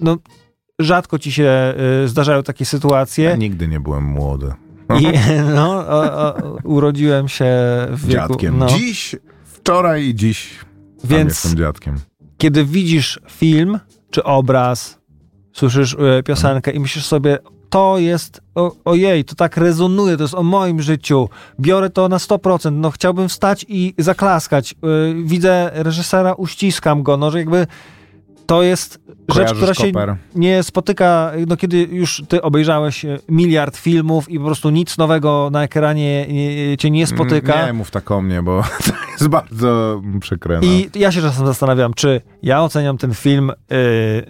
[0.02, 0.18] no
[0.80, 1.74] rzadko ci się
[2.06, 3.24] zdarzają takie sytuacje.
[3.24, 4.54] Ja nigdy nie byłem młody.
[5.00, 5.08] I,
[5.56, 7.46] no, o, o, urodziłem się
[7.90, 8.28] w wieku...
[8.28, 8.58] Dziadkiem.
[8.58, 8.68] No.
[8.68, 10.60] Dziś, wczoraj i dziś
[11.04, 11.96] Więc jestem dziadkiem.
[12.38, 15.00] Kiedy widzisz film czy obraz,
[15.54, 17.38] słyszysz e, piosenkę i myślisz sobie,
[17.70, 22.18] to jest, o, ojej, to tak rezonuje, to jest o moim życiu, biorę to na
[22.18, 24.76] 100%, no chciałbym wstać i zaklaskać, e,
[25.24, 27.68] widzę reżysera, uściskam go, no że jakby
[28.46, 30.16] to jest rzecz, która się koper.
[30.36, 35.50] nie spotyka, no kiedy już ty obejrzałeś e, miliard filmów i po prostu nic nowego
[35.52, 36.28] na ekranie
[36.80, 37.66] cię nie spotyka.
[37.66, 40.56] Nie mów tak o mnie, bo to jest bardzo przykre.
[40.56, 40.68] No.
[40.68, 43.54] I ja się czasem zastanawiam, czy ja oceniam ten film y,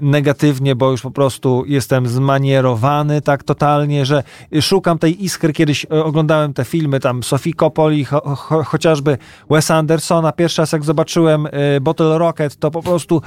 [0.02, 4.24] negatywnie, bo już po prostu jestem zmanierowany tak totalnie, że
[4.62, 5.54] szukam tej iskry.
[5.54, 9.18] Kiedyś e, oglądałem te filmy, tam Sofii Coppoli, cho, cho, chociażby
[9.50, 10.32] Wes Andersona.
[10.32, 11.48] Pierwszy raz jak zobaczyłem
[11.82, 13.22] Bottle Rocket, to po prostu,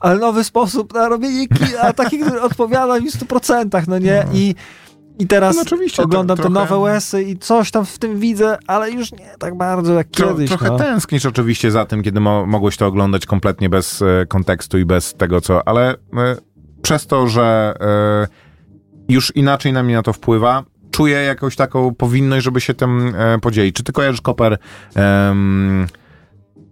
[0.00, 4.26] ale nowy sposób na robienie kina, taki, który odpowiada mi w 100%, no nie?
[4.32, 4.54] I
[5.18, 5.56] i teraz
[5.96, 9.56] no oglądam te nowe łesy i coś tam w tym widzę, ale już nie tak
[9.56, 10.48] bardzo jak Tro, kiedyś.
[10.48, 10.78] Trochę no.
[10.78, 15.14] tęsknisz oczywiście za tym, kiedy mo mogłeś to oglądać kompletnie bez e, kontekstu i bez
[15.14, 15.68] tego, co...
[15.68, 15.96] Ale e,
[16.82, 18.26] przez to, że e,
[19.08, 23.38] już inaczej na mnie na to wpływa, czuję jakąś taką powinność, żeby się tym e,
[23.38, 23.76] podzielić.
[23.76, 24.58] Czy ty kojarzysz Koper
[24.96, 25.86] um,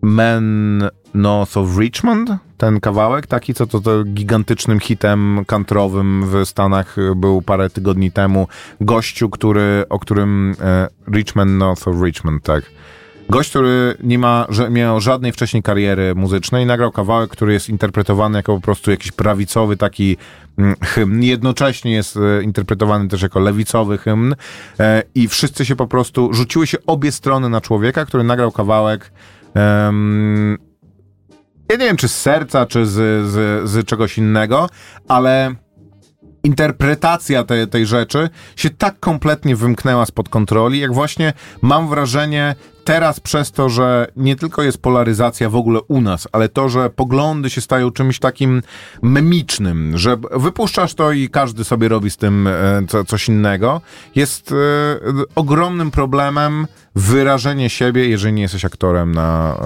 [0.02, 2.30] Man North of Richmond?
[2.58, 8.48] Ten kawałek taki, co to, to gigantycznym hitem kantrowym w Stanach był parę tygodni temu.
[8.80, 12.64] Gościu, który, o którym e, Richmond North of Richmond, tak.
[13.28, 18.38] Gość, który nie ma, że miał żadnej wcześniej kariery muzycznej, nagrał kawałek, który jest interpretowany
[18.38, 20.16] jako po prostu jakiś prawicowy taki
[20.58, 21.22] mm, hymn.
[21.22, 24.34] Jednocześnie jest e, interpretowany też jako lewicowy hymn
[24.80, 29.12] e, i wszyscy się po prostu, rzuciły się obie strony na człowieka, który nagrał kawałek
[29.54, 30.58] um,
[31.68, 34.68] ja nie wiem, czy z serca, czy z, z, z czegoś innego,
[35.08, 35.54] ale
[36.44, 42.54] interpretacja tej, tej rzeczy się tak kompletnie wymknęła spod kontroli, jak właśnie mam wrażenie
[42.84, 46.90] teraz przez to, że nie tylko jest polaryzacja w ogóle u nas, ale to, że
[46.90, 48.62] poglądy się stają czymś takim
[49.02, 52.52] memicznym, że wypuszczasz to i każdy sobie robi z tym e,
[52.88, 53.80] co, coś innego,
[54.14, 54.54] jest e,
[55.34, 59.56] ogromnym problemem wyrażenie siebie, jeżeli nie jesteś aktorem na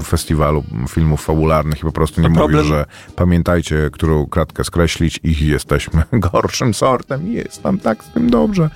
[0.00, 2.84] e, festiwalu filmów fabularnych i po prostu nie mówisz, że
[3.16, 8.70] pamiętajcie, którą kratkę skreślić i jesteśmy gorszym sortem i jest tam tak z tym dobrze.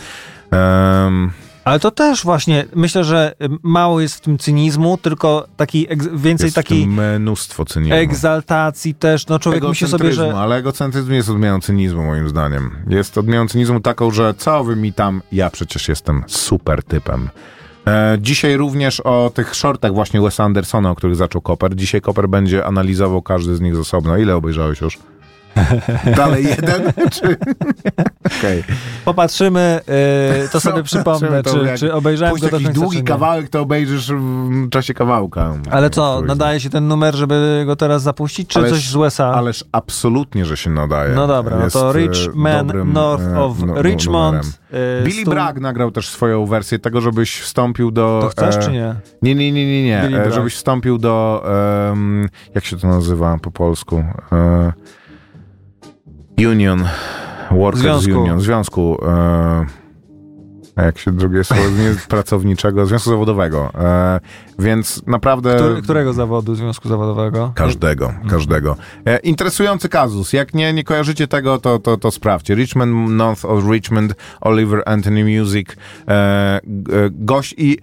[0.52, 1.30] Um,
[1.64, 6.56] ale to też właśnie, myślę, że mało jest w tym cynizmu, tylko taki więcej jest
[6.56, 6.86] takiej...
[6.86, 7.94] mnóstwo cynizmu.
[7.94, 10.34] Egzaltacji też, no człowiek myśli sobie, że...
[10.34, 12.76] ale egocentryzm jest odmianą cynizmu moim zdaniem.
[12.88, 17.30] Jest odmianą cynizmu taką, że co wy mi tam, ja przecież jestem super typem.
[17.86, 21.76] E, dzisiaj również o tych shortach właśnie Wes Andersona, o których zaczął Koper.
[21.76, 24.18] Dzisiaj Koper będzie analizował każdy z nich z osobna.
[24.18, 24.98] Ile obejrzałeś już?
[26.16, 26.82] Dalej jeden?
[27.10, 27.36] Czy...
[28.38, 28.64] okay.
[29.04, 29.80] Popatrzymy,
[30.40, 34.12] yy, to sobie przypomnę, to czy, czy obejrzałem go do jakiś długi kawałek, to obejrzysz
[34.12, 35.54] w czasie kawałka.
[35.70, 39.34] Ale co, nadaje się ten numer, żeby go teraz zapuścić, czy ależ, coś z USA?
[39.34, 41.14] Ależ absolutnie, że się nadaje.
[41.14, 44.58] No dobra, no to Rich Man dobrym, North e, of no, Richmond.
[44.72, 45.24] Yy, Billy.
[45.24, 48.18] Bragg nagrał też swoją wersję tego, żebyś wstąpił do...
[48.22, 48.94] To chcesz, e, czy nie?
[49.22, 50.24] Nie, nie, nie, nie, nie.
[50.24, 51.44] E, żebyś wstąpił do...
[51.88, 54.04] Um, jak się to nazywa po polsku?
[54.32, 54.72] E,
[56.46, 56.84] Union,
[57.50, 58.22] Workers związku.
[58.22, 59.66] Union, związku, e,
[60.76, 63.70] a jak się drugie słowo, nie pracowniczego, związku zawodowego.
[63.74, 64.20] E,
[64.58, 65.56] więc naprawdę...
[65.56, 67.52] Który, którego zawodu, związku zawodowego?
[67.54, 68.28] Każdego, mhm.
[68.28, 68.76] każdego.
[69.06, 70.32] E, interesujący kazus.
[70.32, 72.54] Jak nie, nie kojarzycie tego, to, to, to sprawdźcie.
[72.54, 75.68] Richmond, North of Richmond, Oliver Anthony Music,
[76.08, 76.60] e, e
[77.10, 77.78] gość i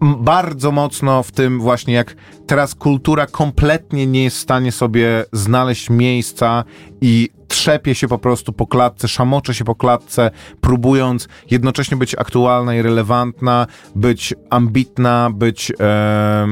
[0.00, 2.14] bardzo mocno w tym właśnie, jak
[2.46, 6.64] teraz kultura kompletnie nie jest w stanie sobie znaleźć miejsca
[7.00, 12.74] i trzepie się po prostu po klatce, szamocze się po klatce, próbując jednocześnie być aktualna
[12.74, 16.46] i relevantna, być ambitna, być e,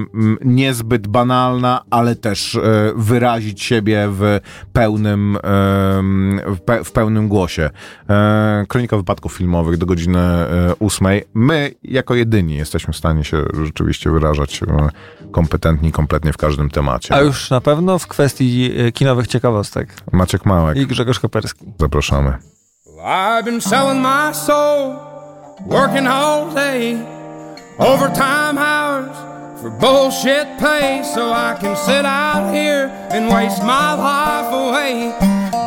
[0.45, 2.61] niezbyt banalna, ale też e,
[2.97, 4.41] wyrazić siebie w
[4.73, 5.41] pełnym, e,
[6.47, 7.71] w, pe, w, pełnym głosie.
[8.11, 11.25] E, kronika wypadków filmowych do godziny e, ósmej.
[11.35, 14.89] My, jako jedyni, jesteśmy w stanie się rzeczywiście wyrażać e,
[15.31, 17.15] kompetentni kompletnie w każdym temacie.
[17.15, 19.95] A już na pewno w kwestii kinowych ciekawostek.
[20.13, 20.77] Maciek Małek.
[20.77, 21.65] I Grzegorz Koperski.
[21.81, 22.33] Zapraszamy.
[23.05, 24.97] I've been selling my soul,
[25.67, 26.97] working all day,
[27.79, 29.17] overtime hours
[29.61, 35.13] for bullshit pay, so I can sit out here and waste my life away.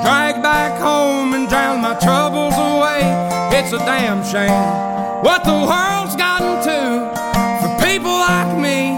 [0.03, 3.01] Drag back home and drown my troubles away.
[3.57, 4.91] It's a damn shame
[5.23, 6.79] what the world's gotten to
[7.61, 8.97] for people like me,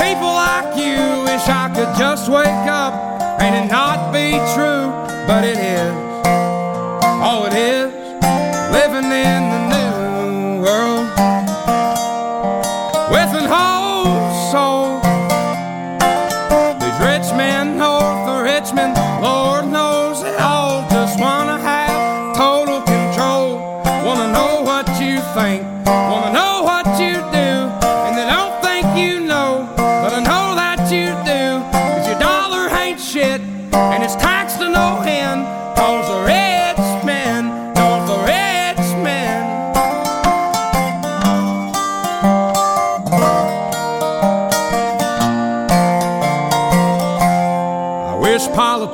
[0.00, 0.98] people like you.
[1.28, 2.94] Wish I could just wake up
[3.40, 5.03] and it not be true
[5.44, 5.94] but it is.
[7.22, 7.92] Oh, it is
[8.72, 10.93] living in the new world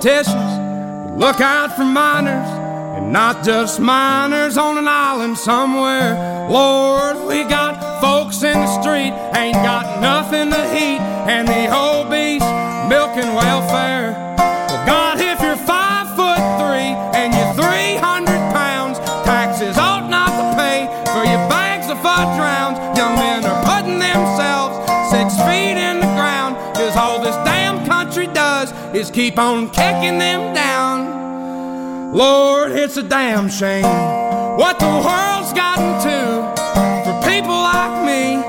[0.00, 2.48] politicians look out for miners
[2.96, 6.48] and not just miners on an island somewhere.
[6.48, 12.19] Lord, we got folks in the street, ain't got nothing to eat, and the obese
[29.30, 32.12] keep on kicking them down.
[32.12, 33.84] Lord, it's a damn shame
[34.58, 36.20] what the world's gotten to
[37.04, 38.42] for people like me,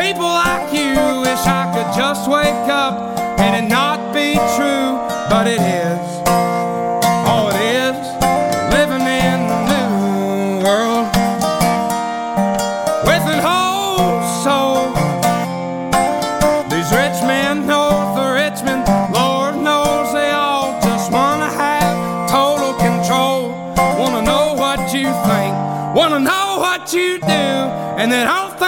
[0.00, 0.94] people like you.
[1.26, 4.94] Wish I could just wake up and it not be true,
[5.28, 6.15] but it is.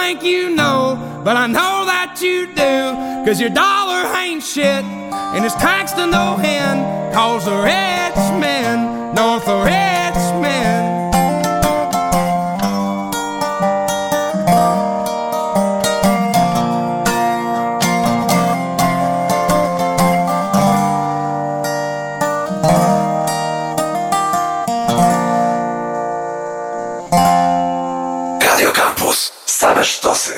[0.09, 3.25] Think you know, but I know that you do.
[3.25, 9.13] Cause your dollar ain't shit, and it's taxed to no end, cause the rich men,
[9.13, 10.28] north of Richmond.
[29.79, 30.33] Same sztosy.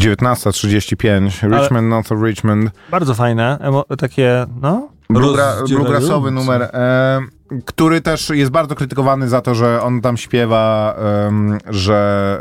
[0.00, 2.70] 19.35, Richmond, North of Richmond.
[2.90, 4.88] Bardzo fajne, emo- takie, no...
[5.10, 5.74] Bluegra, rozdzielające.
[5.74, 7.20] bluegrasowy numer, e,
[7.64, 10.96] który też jest bardzo krytykowany za to, że on tam śpiewa,
[11.70, 12.38] że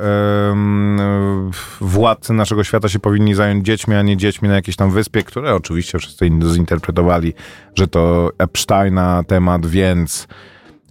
[1.81, 5.55] władcy naszego świata się powinni zająć dziećmi, a nie dziećmi na jakiejś tam wyspie, które
[5.55, 7.33] oczywiście wszyscy inni zinterpretowali,
[7.75, 10.27] że to Epsteina temat, więc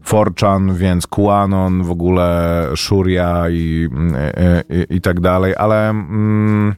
[0.02, 3.88] Forchan, więc QAnon, w ogóle Shuria i,
[4.68, 6.74] i, i, i tak dalej, ale mm,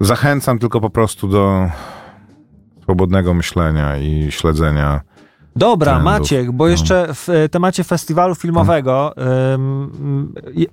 [0.00, 1.70] zachęcam tylko po prostu do
[2.82, 5.00] swobodnego myślenia i śledzenia.
[5.56, 6.04] Dobra, trendów.
[6.04, 6.70] Maciek, bo No.
[6.70, 9.14] jeszcze w e, temacie festiwalu filmowego
[9.54, 10.66] ym, je-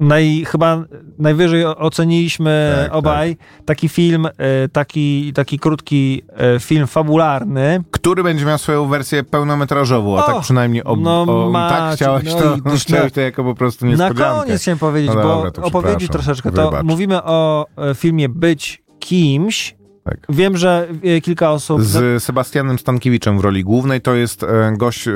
[0.00, 0.84] naj, chyba
[1.18, 7.84] najwyżej oceniliśmy Tak, obaj taki film, e, taki, taki krótki e, film fabularny.
[7.90, 11.96] Który będzie miał swoją wersję pełnometrażową, a O, tak przynajmniej ob, no o, Maciek, tak
[11.96, 14.40] chciałeś no to, też chciałeś na- to jako po prostu Na niespodziankę.
[14.40, 16.84] koniec chciałem powiedzieć, No bo dobra, opowiedzieć troszeczkę, to Wybacz.
[16.86, 19.77] mówimy o e, filmie Być kimś.
[20.08, 20.18] Tak.
[20.28, 21.82] Wiem, że e, kilka osób...
[21.82, 24.00] Z Sebastianem Stankiewiczem w roli głównej.
[24.00, 25.12] To jest e, gość, e,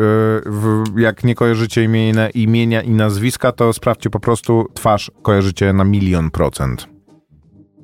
[0.96, 6.30] jak nie kojarzycie imienia, imienia i nazwiska, to sprawdźcie po prostu twarz, kojarzycie na milion
[6.30, 6.86] procent.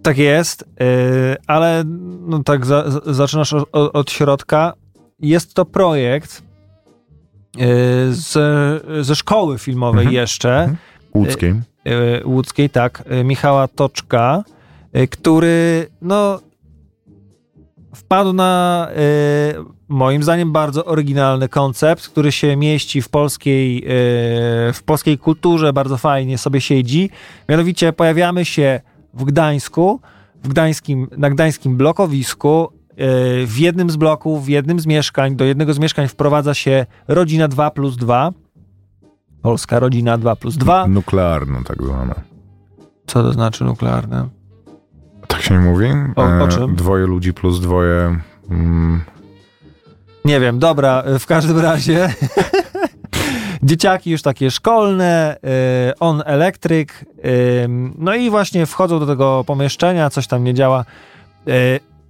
[0.02, 0.64] Tak jest,
[1.46, 1.84] ale
[2.20, 4.72] no tak za, za- zaczynasz od środka.
[5.20, 6.42] Jest to projekt
[7.56, 7.64] yy,
[8.10, 10.14] ze, szkoły filmowej Mhm.
[10.14, 10.76] jeszcze, Mhm.
[11.14, 11.54] Łódzkiej.
[12.24, 14.44] łódzkiej, tak, Michała Toczka,
[15.10, 16.40] który no
[17.94, 18.88] wpadł na
[19.56, 23.80] yy, moim zdaniem bardzo oryginalny koncept, który się mieści w polskiej, yy,
[24.72, 27.10] w polskiej kulturze, bardzo fajnie sobie siedzi.
[27.48, 28.80] Mianowicie pojawiamy się
[29.14, 30.00] w Gdańsku,
[30.44, 32.72] w gdańskim, na gdańskim blokowisku.
[32.96, 36.86] yy, W jednym z bloków, w jednym z mieszkań, do jednego z mieszkań wprowadza się
[37.08, 38.32] rodzina 2 plus 2.
[39.42, 40.88] Polska rodzina 2 plus 2.
[40.88, 42.14] Nuklearną tak zwana.
[43.06, 44.28] Co to znaczy nuklearne?
[45.38, 45.86] Tak się nie mówi?
[45.86, 46.74] E, O- o czym?
[46.74, 48.18] Dwoje ludzi plus dwoje...
[48.50, 49.00] Mm,
[50.24, 52.08] Nie wiem, dobra, w każdym razie
[53.62, 55.36] dzieciaki już takie szkolne,
[55.90, 57.04] y, on elektryk,
[57.98, 60.84] no i właśnie wchodzą do tego pomieszczenia, coś tam nie działa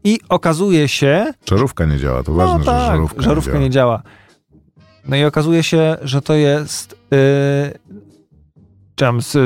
[0.04, 3.70] i okazuje się, żarówka nie działa, to ważne, no że tak, żarówka, żarówka nie nie
[3.70, 4.02] działa.
[5.08, 6.96] No i okazuje się, że to jest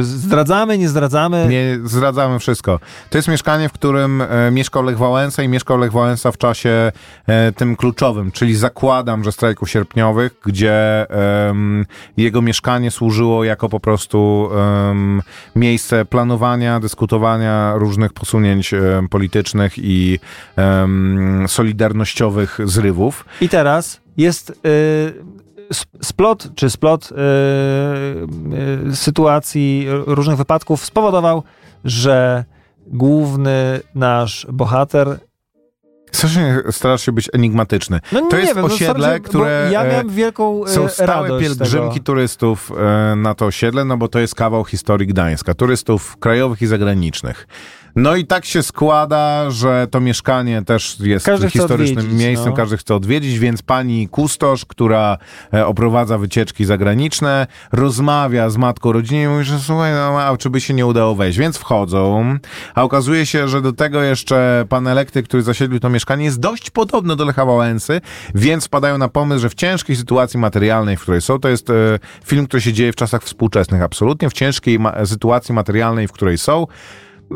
[0.03, 1.47] zdradzamy, nie zdradzamy?
[1.51, 2.81] Nie zdradzamy wszystko.
[3.11, 6.93] To jest mieszkanie, w którym e, mieszkał Lech Wałęsa i mieszkał Lech Wałęsa w czasie
[7.27, 11.87] e, tym kluczowym, czyli zakładam, że strajków sierpniowych, gdzie em,
[12.17, 14.51] jego mieszkanie służyło jako po prostu
[15.57, 20.19] miejsce planowania, dyskutowania różnych posunięć em, politycznych i
[21.47, 23.25] solidarnościowych zrywów.
[23.41, 24.53] I teraz jest y,
[26.03, 27.15] splot, czy splot y,
[28.91, 31.43] y, sytuacji, różnych wypadków spowodował,
[31.85, 32.45] że
[32.87, 35.19] główny nasz bohater.
[36.13, 38.01] Strasznie starasz się być enigmatyczny.
[38.13, 41.41] No To jest wiem, no osiedle, się- bo które, Ja e, miałem wielką Są stałe
[41.41, 42.73] pielgrzymki turystów
[43.17, 45.55] na to osiedle, no bo to jest kawał historii Gdańska.
[45.55, 47.47] Turystów krajowych i zagranicznych.
[47.97, 52.57] No i tak się składa, że to mieszkanie też jest Każdy historycznym miejscem, no.
[52.57, 55.19] każdy chce odwiedzić, więc pani kustosz, która
[55.55, 60.51] e, oprowadza wycieczki zagraniczne, rozmawia z matką rodziny i mówi, że słuchaj, no a czy
[60.51, 62.37] by się nie udało wejść, więc wchodzą,
[62.75, 66.71] a okazuje się, że do tego jeszcze pan elektryk, który zasiedlił to mieszkanie jest dość
[66.71, 68.01] podobny do Lecha Wałęsy,
[68.35, 71.75] więc wpadają na pomysł, że w ciężkiej sytuacji materialnej, w której są, to jest e,
[72.25, 76.39] film, który się dzieje w czasach współczesnych, absolutnie w ciężkiej ma- sytuacji materialnej, w której
[76.39, 76.67] są,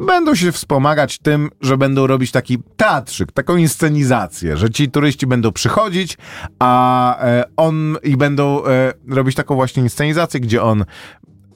[0.06, 5.52] będą się wspomagać tym, że będą robić taki teatrzyk, taką inscenizację, że ci turyści będą
[5.52, 6.18] przychodzić,
[6.58, 10.84] a e, on i będą e, robić taką właśnie inscenizację, gdzie on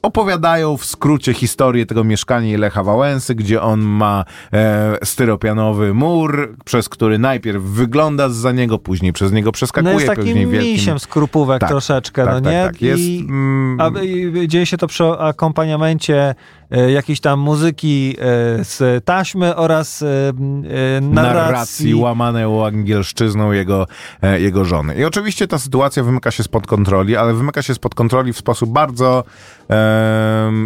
[0.03, 6.88] opowiadają w skrócie historię tego mieszkania Lecha Wałęsy, gdzie on ma e, styropianowy mur, przez
[6.88, 10.72] który najpierw wygląda za niego, później przez niego przeskakuje, No jest takim pewnie wielkim...
[10.72, 12.62] misiem skrupówek Tak, troszeczkę, tak, no tak, nie?
[12.62, 12.83] tak.
[12.83, 14.03] Jest, I, mm, a,
[14.42, 16.35] i dzieje się to przy akompaniamencie
[16.70, 21.44] jakiejś tam muzyki e, z taśmy oraz e, e, narracji.
[21.44, 23.87] narracji łamaną angielszczyzną jego,
[24.22, 24.94] e, jego żony.
[24.94, 28.70] I oczywiście ta sytuacja wymyka się spod kontroli, ale wymyka się spod kontroli w sposób
[28.70, 29.24] bardzo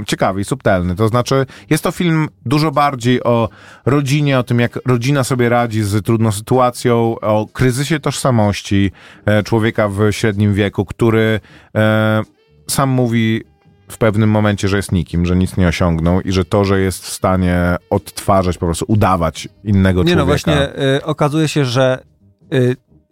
[0.06, 0.94] ciekawy i subtelny.
[0.94, 3.48] To znaczy, jest to film dużo bardziej o
[3.86, 8.90] rodzinie, o tym, jak rodzina sobie radzi z trudną sytuacją, o kryzysie tożsamości
[9.26, 11.40] e, człowieka w średnim wieku, który
[11.76, 12.22] e,
[12.68, 13.44] sam mówi
[13.88, 17.04] w pewnym momencie, że jest nikim, że nic nie osiągnął i że to, że jest
[17.04, 20.18] w stanie odtwarzać, po prostu udawać innego Nie człowieka.
[20.20, 20.54] no, właśnie
[20.96, 21.98] e, okazuje się, że
[22.52, 22.56] e,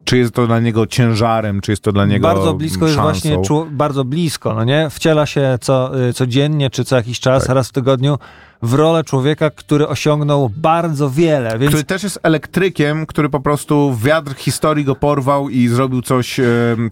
[0.05, 3.11] Czy jest to dla niego ciężarem, czy jest to dla niego bardzo blisko jest szansą?
[3.13, 4.91] właśnie, czło- bardzo blisko, no nie?
[4.91, 7.55] Wciela się co, y, codziennie, czy co jakiś czas, Tak.
[7.57, 8.19] raz w tygodniu,
[8.63, 13.97] w rolę człowieka, który osiągnął bardzo wiele, więc Który też jest elektrykiem, który po prostu
[14.03, 16.41] wiatr historii go porwał i zrobił coś,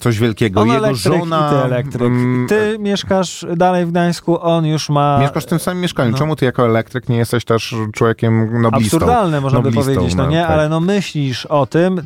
[0.01, 0.61] coś wielkiego.
[0.61, 1.47] on Jego elektryk żona...
[1.47, 2.03] i ty elektryk.
[2.03, 5.19] mm, Ty mieszkasz dalej w Gdańsku, on już ma...
[5.21, 6.11] Mieszkasz w tym samym mieszkaniu.
[6.11, 6.19] No.
[6.19, 8.97] Czemu ty jako elektryk nie jesteś też człowiekiem noblistą?
[8.97, 10.41] Absurdalne można by Noblistą, powiedzieć, no nie?
[10.43, 10.51] tak.
[10.51, 12.03] Ale no myślisz o tym,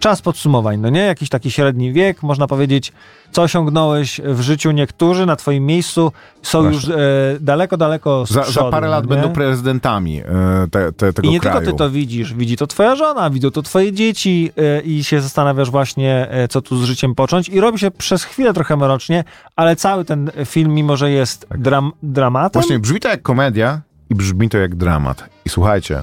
[0.00, 1.00] czas podsumowań, no nie?
[1.00, 2.92] Jakiś taki średni wiek, można powiedzieć,
[3.32, 4.70] co osiągnąłeś w życiu.
[4.70, 6.76] Niektórzy na twoim miejscu są Właśnie.
[6.76, 6.98] już e,
[7.40, 9.20] daleko, daleko z Za, za parę lat no nie?
[9.20, 10.24] będą prezydentami e,
[10.70, 11.58] te, te, tego I nie kraju.
[11.58, 15.20] tylko ty to widzisz, widzi to twoja żona, widzą to twoje dzieci e, i się
[15.20, 17.48] zastanawiasz właśnie, e, co tu z życiem począć.
[17.48, 19.24] I robi się przez chwilę trochę mrocznie,
[19.56, 24.14] ale cały ten film, mimo że jest dram, dramatem, Właśnie brzmi to jak komedia i
[24.14, 25.28] brzmi to jak dramat.
[25.44, 26.02] I słuchajcie,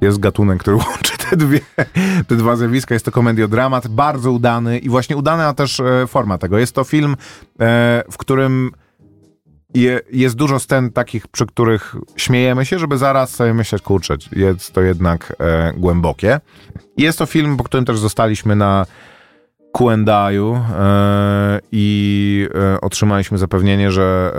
[0.00, 1.60] jest gatunek, który łączy te, dwie,
[2.28, 2.94] te dwa zjawiska.
[2.94, 6.58] Jest to komediodramat, bardzo udany i właśnie udana też forma tego.
[6.58, 7.16] Jest to film,
[8.10, 8.70] w którym
[9.74, 14.72] je, jest dużo scen takich, przy których śmiejemy się, żeby zaraz sobie myśleć, kurczę, jest
[14.72, 16.40] to jednak e, głębokie.
[16.96, 18.86] Jest to film, po którym też zostaliśmy na
[19.72, 24.32] Q&A'u e, i e, otrzymaliśmy zapewnienie, że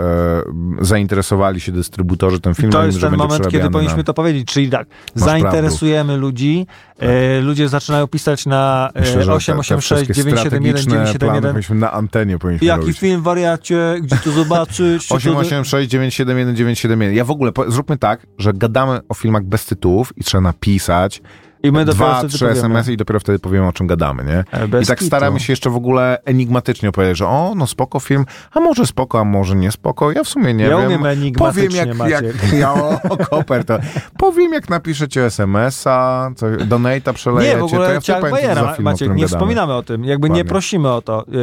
[0.80, 4.04] e, zainteresowali się dystrybutorzy tym filmem, to jest ten moment, kiedy powinniśmy na...
[4.04, 4.48] to powiedzieć.
[4.48, 6.66] Czyli tak, Masz zainteresujemy ludzi,
[6.98, 11.42] e, ludzie zaczynają pisać na Myślę, że te- te 886 wszystkie 971 strategiczne plany 971.
[11.50, 12.98] powinniśmy na antenie powinniśmy Jaki robić.
[12.98, 15.02] film, wariacie, gdzie to zobaczyć?
[15.02, 17.14] czy to- 886 971 971.
[17.14, 21.22] Ja w ogóle, zróbmy tak, że gadamy o filmach bez tytułów i trzeba napisać
[21.62, 22.48] I my dwa, trzy.
[22.50, 24.68] SMS-y i dopiero wtedy powiemy, o czym gadamy, nie?
[24.68, 25.06] Bez I tak kitu.
[25.06, 29.20] staramy się jeszcze w ogóle enigmatycznie opowiedzieć, że o, no spoko film, a może spoko,
[29.20, 30.12] a może nie spoko.
[30.12, 30.86] Ja w sumie nie Ja wiem.
[30.86, 32.22] umiem enigmatycznie, Powiem jak, Maciek.
[32.42, 33.78] jak ja o, koper to.
[34.18, 38.46] Powiem jak napiszecie SMS-a, co, donate'a przelejecie, Nie, w to ogóle ja wtedy pamiętam, co
[38.54, 39.28] Bajera, film, o Maciek, nie gadamy.
[39.28, 40.50] wspominamy o tym, jakby nie Dokładnie.
[40.50, 41.24] prosimy o to.
[41.28, 41.36] Y,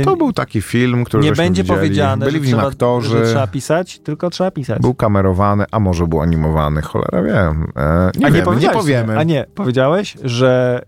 [0.00, 1.78] y, To był taki film, który nie będzie widzieli.
[1.78, 3.08] powiedziane, Byli że w nim trzeba, aktorzy.
[3.18, 4.80] że trzeba pisać, tylko trzeba pisać.
[4.82, 7.72] Był kamerowany, a może był animowany, cholera wiem.
[7.76, 9.18] E, nie A wiemy, nie powiedziałeś, powiemy.
[9.18, 10.82] A nie, powiedziałeś, że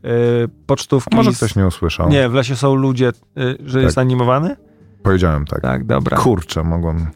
[0.44, 1.16] y, pocztówki...
[1.16, 2.08] Może z- ktoś nie usłyszał.
[2.08, 4.56] Nie, w lesie są ludzie, y, że jest animowany?
[5.02, 5.60] Powiedziałem tak.
[5.60, 6.16] Tak, dobra.
[6.16, 7.06] Kurczę, mogłem...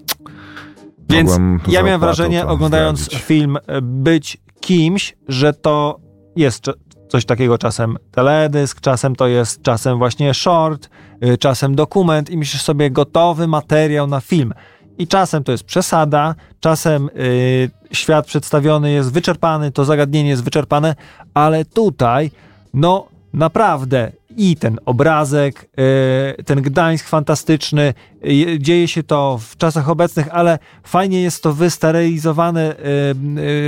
[1.09, 3.25] Więc mogłem ja miałem wrażenie, oglądając zdradzić.
[3.27, 6.01] film, y, być kimś, że to
[6.37, 6.65] jest
[7.09, 10.89] coś takiego czasem teledysk, czasem to jest czasem właśnie short,
[11.25, 14.53] y, czasem dokument i myślisz sobie gotowy materiał na film.
[14.99, 20.95] I czasem to jest przesada, czasem y, świat przedstawiony jest wyczerpany, to zagadnienie jest wyczerpane,
[21.35, 22.31] ale tutaj,
[22.75, 25.69] no naprawdę i ten obrazek,
[26.39, 27.95] y, ten Gdańsk fantastyczny,
[28.27, 32.75] y, dzieje się to w czasach obecnych, ale fajnie jest to wysterylizowane y,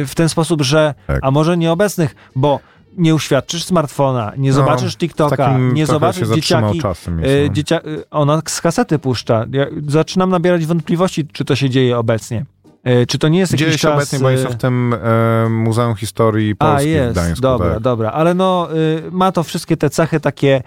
[0.02, 1.18] y, w ten sposób, że, Tak.
[1.22, 2.60] a może nieobecnych, bo
[2.98, 7.54] nie uświadczysz smartfona, nie No, zobaczysz TikToka, nie zobaczysz dzieciaki, czasem E, jest, no.
[7.54, 7.80] dziecia, e,
[8.10, 9.46] ona z kasety puszcza.
[9.52, 12.44] Ja zaczynam nabierać wątpliwości, czy to się dzieje obecnie.
[12.84, 13.94] E, Czy to nie jest jakiś Dzieje się czas...
[13.94, 17.40] obecnie, bo jest w tym e, Muzeum Historii a, Polski w jest, Gdańsku.
[17.42, 17.82] dobra, tak.
[17.82, 18.10] dobra.
[18.10, 20.62] Ale no, y, ma to wszystkie te cechy takie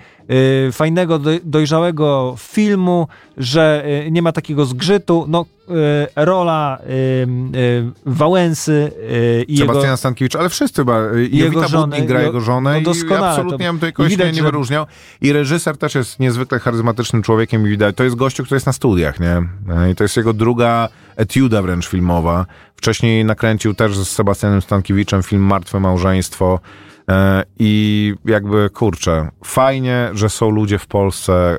[0.68, 5.26] y, fajnego, doj- dojrzałego filmu, że y, nie ma takiego zgrzytu.
[5.28, 5.74] No, y,
[6.16, 6.92] rola y,
[7.58, 8.92] y, Wałęsy
[9.48, 9.74] i jego...
[9.74, 11.00] Sebastian Stankiewicz, ale wszyscy chyba.
[11.32, 13.94] I Jego Jowita żonę, gra jego żonę no i doskonale, absolutnie to- bym tutaj i
[13.94, 14.86] kogoś widać, nie, wyróżniał.
[15.22, 18.74] I reżyser też jest niezwykle charyzmatycznym człowiekiem i widać, to jest gościu, który jest na
[18.74, 19.36] studiach, nie?
[19.76, 22.46] E, I to jest jego druga etiuda wręcz filmowa.
[22.76, 26.60] Wcześniej nakręcił też z Sebastianem Stankiewiczem film Martwe Małżeństwo.
[27.10, 31.58] E, I jakby, kurczę, fajnie, że są ludzie w Polsce, e,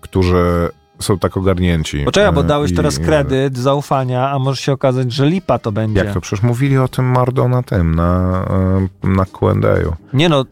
[0.00, 0.68] którzy
[1.00, 2.04] są tak ogarnięci.
[2.04, 5.72] Poczekaj, bo E, dałeś i- teraz kredyt zaufania, a może się okazać, że lipa to
[5.72, 6.04] będzie.
[6.04, 6.20] Jak to?
[6.20, 8.44] Przecież mówili o tym Mardo na tym, na,
[9.02, 9.96] na Q&A.
[10.12, 10.44] Nie no,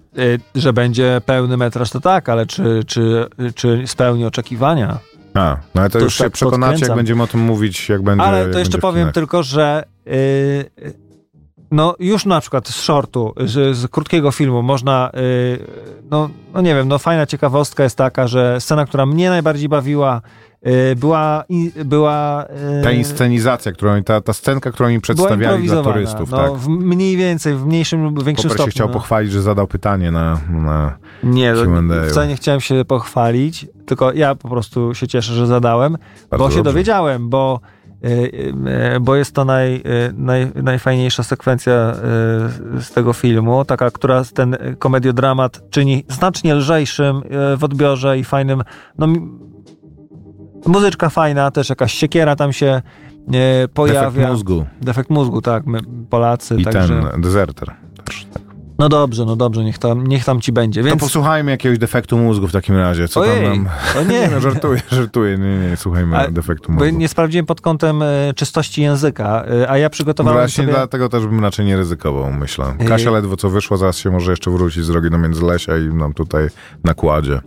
[0.54, 4.98] że będzie pełny metraż to tak, ale czy, czy, czy spełni oczekiwania?
[5.40, 6.96] A, no ale to, To już się tak przekonacie, jak podkręcam.
[6.96, 10.12] będziemy o tym mówić, jak będzie Ale jak to jeszcze powiem tylko, że yy,
[11.70, 15.66] no już na przykład z shortu, z, z krótkiego filmu można, yy,
[16.10, 20.22] no, no nie wiem, no fajna ciekawostka jest taka, że scena, która mnie najbardziej bawiła,
[20.96, 22.46] była, i, była
[22.76, 26.52] yy, Ta inscenizacja, którą, ta, ta scenka, którą była przedstawiali dla turystów, no, tak.
[26.52, 28.70] w mniej więcej, w mniejszym lub większym Popper się stopniu.
[28.72, 28.92] chciał no.
[28.94, 30.40] pochwalić, że zadał pytanie na...
[30.50, 31.54] na Nie,
[32.08, 35.98] wcale nie chciałem się pochwalić, tylko ja po prostu się cieszę, że zadałem,
[36.30, 36.72] Bardzo bo się dobrze.
[36.72, 37.60] dowiedziałem, bo,
[38.04, 38.54] y,
[39.00, 39.82] bo jest to naj,
[40.14, 41.94] naj, najfajniejsza sekwencja
[42.80, 47.22] z tego filmu, taka, która ten komediodramat czyni znacznie lżejszym
[47.58, 48.62] w odbiorze i fajnym.
[48.98, 49.06] No,
[50.68, 52.82] muzyczka fajna, też jakaś siekiera tam się
[53.64, 54.10] y, pojawia.
[54.10, 55.78] defekt mózgu Defekt mózgu, tak, my
[56.10, 57.02] Polacy, i także...
[57.12, 57.74] ten dezerter.
[58.04, 58.42] Też, tak.
[58.78, 60.80] No dobrze, no dobrze, niech tam, niech tam ci będzie.
[60.82, 61.00] To Więc...
[61.00, 63.08] posłuchajmy jakiegoś defektu mózgu w takim razie.
[63.08, 63.68] Co Ojej, tam nam...
[64.00, 64.28] o nie.
[64.28, 65.38] no, żartuję, żartuję.
[65.38, 66.88] Nie, nie, słuchajmy A- defektu mózgu.
[66.98, 68.06] nie sprawdziłem pod kątem e,
[68.36, 70.74] czystości języka, e, a ja przygotowałem Właśnie sobie...
[70.74, 72.74] dlatego też bym raczej nie ryzykował, myślę.
[72.88, 76.12] Kasia ledwo co wyszła, zaraz się może jeszcze wrócić z drogi do Międzylesia i nam
[76.14, 76.48] tutaj
[76.84, 77.40] nakładzie.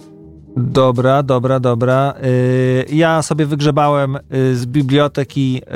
[0.59, 2.13] Dobra, dobra, dobra.
[2.21, 4.19] E, ja sobie wygrzebałem e,
[4.55, 5.71] z biblioteki e,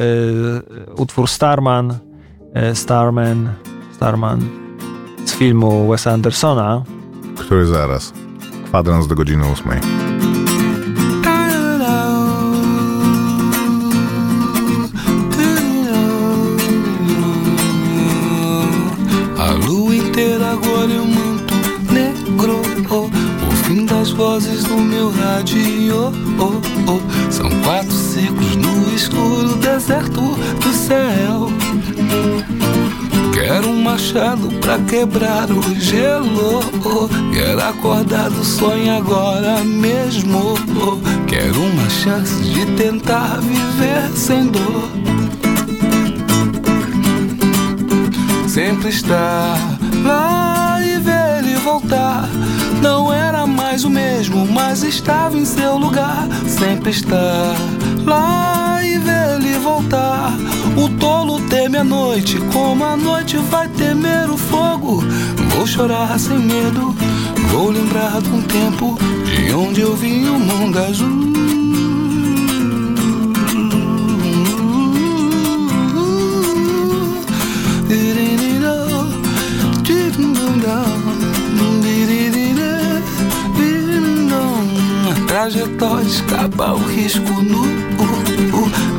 [1.01, 1.93] utwór Starman,
[2.73, 3.49] Starman,
[3.95, 4.41] Starman
[5.25, 6.83] z filmu Wesa Andersona.
[7.35, 8.13] Który zaraz?
[8.65, 9.79] Kwadrans do godziny ósmej.
[24.13, 26.11] Vozes do meu rádio.
[26.39, 31.49] oh, oh, são quatro ciclos no escuro deserto do céu.
[33.33, 36.59] Quero um machado pra quebrar o gelo.
[36.85, 40.53] oh, Quero acordar do sonho agora mesmo.
[40.81, 44.89] oh, Quero uma chance de tentar viver sem dor.
[48.47, 49.57] Sempre estar
[50.03, 52.29] lá e ver ele voltar.
[52.83, 56.27] Não era mais o mesmo, mas estava em seu lugar.
[56.45, 57.55] Sempre estar
[58.05, 60.33] lá e ver ele voltar.
[60.75, 65.01] O tolo teme a noite, como a noite vai temer o fogo.
[65.55, 66.93] Vou chorar sem medo,
[67.53, 68.97] vou lembrar de um tempo
[69.33, 71.82] de onde eu vi o mundo azul.
[85.63, 87.63] Trajetória escapa o risco nu.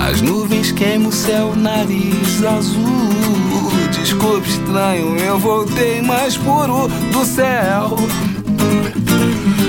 [0.02, 3.70] As nuvens queimam o céu, nariz azul.
[3.92, 7.96] Desculpe, estranho, eu voltei mais puro do céu.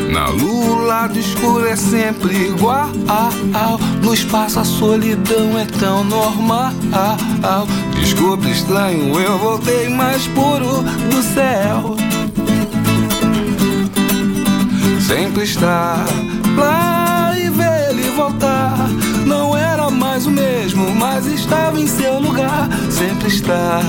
[0.09, 2.89] Na lua, o lado escuro é sempre igual.
[4.01, 6.71] No espaço, a solidão é tão normal.
[7.99, 11.97] Desculpe, estranho, eu voltei mais puro do céu.
[15.05, 16.05] Sempre estar
[16.55, 18.77] lá e ver ele voltar.
[19.25, 22.69] Não era mais o mesmo, mas estava em seu lugar.
[22.89, 23.83] Sempre estar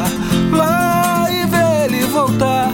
[0.53, 2.71] lá e ver ele voltar.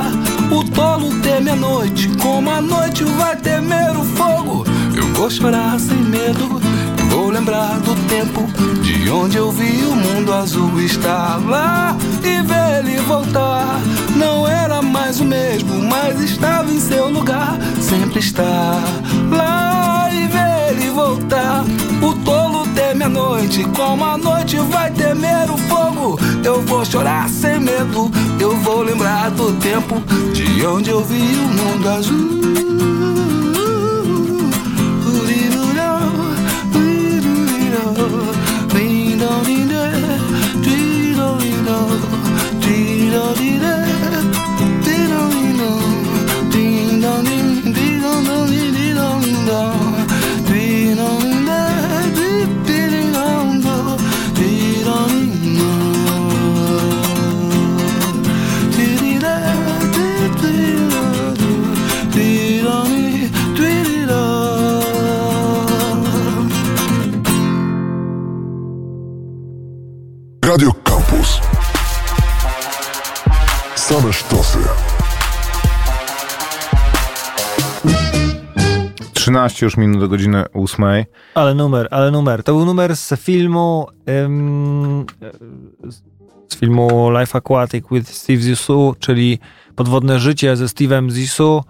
[0.50, 4.64] O tolo teme a noite, como a noite vai temer o fogo.
[4.94, 6.60] Eu vou chorar sem medo,
[7.08, 8.46] vou lembrar do tempo
[8.82, 13.80] de onde eu vi o mundo azul estar lá e ver ele voltar.
[14.16, 17.58] Não era mais o mesmo, mas estava em seu lugar.
[17.80, 18.82] Sempre estar
[19.32, 21.64] lá e ver ele voltar.
[22.00, 26.18] O tolo teme a noite, como a noite vai temer o fogo.
[26.44, 28.10] Eu vou chorar sem medo,
[28.40, 30.02] eu vou lembrar do tempo
[30.32, 32.42] de onde eu vi o mundo azul.
[43.34, 43.81] Radio
[79.62, 81.04] 13 już minut do godziny ósmej.
[81.34, 82.42] Ale numer, ale numer.
[82.42, 85.06] To był numer z filmu ym,
[86.48, 89.38] z filmu Life Aquatic with Steve Zissou, czyli
[89.76, 91.62] Podwodne życie ze Steve'em Zissou.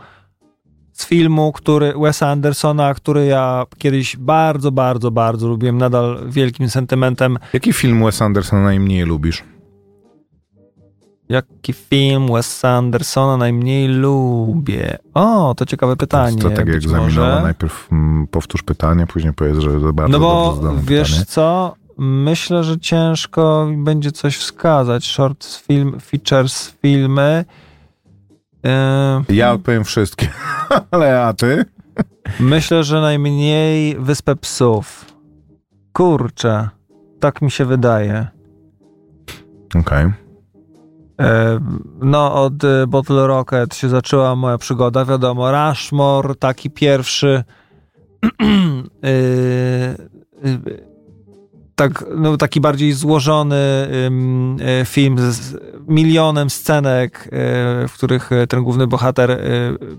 [0.93, 7.39] z filmu, który Wesa Andersona, który ja kiedyś bardzo, bardzo, bardzo lubiłem, nadal wielkim sentymentem.
[7.53, 9.45] Jaki film Wes Andersona najmniej lubisz?
[11.33, 14.99] Jaki film Wesa Andersona najmniej lubię?
[15.15, 16.37] O, to ciekawe pytanie.
[16.39, 17.05] Strategia egzaminowa.
[17.05, 17.41] może.
[17.43, 21.27] Najpierw mm, powtórz pytanie, później powiedz, że to bardzo No bo wiesz pytanie.
[21.27, 21.75] co?
[21.99, 25.05] Myślę, że ciężko będzie coś wskazać.
[25.05, 27.45] Short film, features, filmy.
[29.29, 30.29] Yy, Ja odpowiem wszystkie,
[30.91, 31.65] ale a ty?
[32.41, 35.05] Myślę, że najmniej Wyspę Psów.
[35.93, 36.69] Kurczę,
[37.21, 38.27] tak mi się wydaje.
[39.81, 40.05] Okej.
[40.05, 40.13] E,
[42.01, 45.05] No, od e, Bottle Rocket się zaczęła moja przygoda.
[45.05, 47.45] Wiadomo, Rushmore, taki pierwszy.
[49.05, 50.59] e, e,
[51.75, 55.57] tak, no, taki bardziej złożony e, film z
[55.89, 59.39] milionem scenek, e, w których e, ten główny bohater e,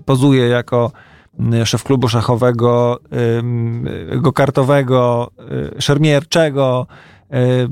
[0.05, 0.91] pozuje jako
[1.66, 2.99] szef klubu szachowego,
[3.39, 5.32] ym, e, go-kartowego,
[5.78, 6.88] e, szermierczego,
[7.32, 7.68] e, e,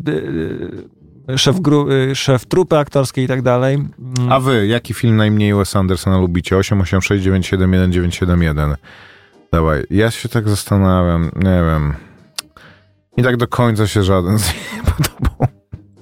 [1.38, 3.76] szef, gru, e, szef trupy aktorskiej i tak dalej.
[3.76, 6.58] Mm, A wy, jaki film najmniej Wes Andersona lubicie?
[6.58, 8.76] 886 971 971.
[9.54, 11.94] Dawaj, ja się tak zastanawiam, nie wiem.
[13.18, 15.48] I tak do końca się żaden z nich nie podobał.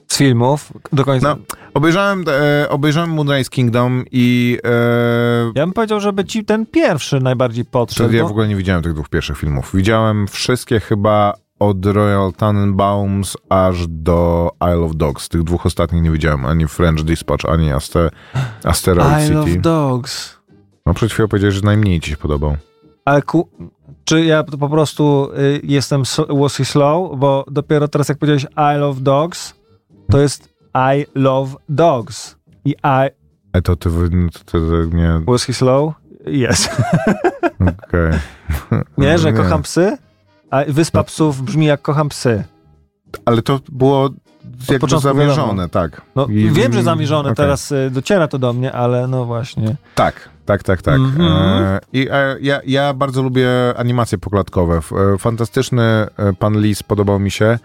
[0.07, 1.35] z filmów do końca.
[1.35, 1.37] No,
[1.73, 7.65] obejrzałem, e, obejrzałem Moonrise Kingdom i e, Ja bym powiedział, żeby ci ten pierwszy najbardziej
[7.65, 8.13] to podszedł.
[8.15, 9.71] ja bo- w ogóle nie widziałem tych dwóch pierwszych filmów.
[9.73, 15.29] Widziałem wszystkie chyba od Royal Tenenbaums aż do Isle of Dogs.
[15.29, 18.11] Tych dwóch ostatnich nie widziałem, ani French Dispatch, ani Aster,
[18.63, 19.33] Asteroid I City.
[19.35, 20.39] love dogs.
[20.85, 22.57] No przed chwilą powiedziałeś, że najmniej ci się podobał.
[23.05, 23.49] Ale ku...
[24.05, 28.43] czy ja po prostu y, jestem łosy slow, bo dopiero teraz jak powiedziałeś
[28.75, 29.53] I love dogs,
[30.11, 32.35] to jest I love dogs.
[32.65, 33.09] I I
[33.53, 33.89] E to ty,
[34.45, 34.57] to, to
[34.95, 35.21] nie...
[35.47, 35.93] he slow?
[36.25, 36.69] Jest.
[37.61, 38.19] Okej.
[38.97, 39.37] Nie, że Nie.
[39.37, 39.97] kocham psy?
[40.51, 41.03] A Wyspa No.
[41.03, 42.43] Psów brzmi jak kocham psy.
[43.25, 44.09] Ale to było
[44.69, 45.69] jakby zamierzone, wiadomo.
[45.69, 46.01] tak.
[46.15, 47.35] No, I- wiem, że zamierzone, okej.
[47.35, 49.75] teraz y, dociera to do mnie, ale no właśnie.
[49.95, 50.95] Tak, tak, tak, tak.
[50.95, 51.27] Mhm.
[51.31, 53.47] E, I e, ja, ja bardzo lubię
[53.77, 54.77] animacje poklatkowe.
[55.13, 56.07] E, Fantastyczny
[56.39, 57.59] pan Lis podobał mi się,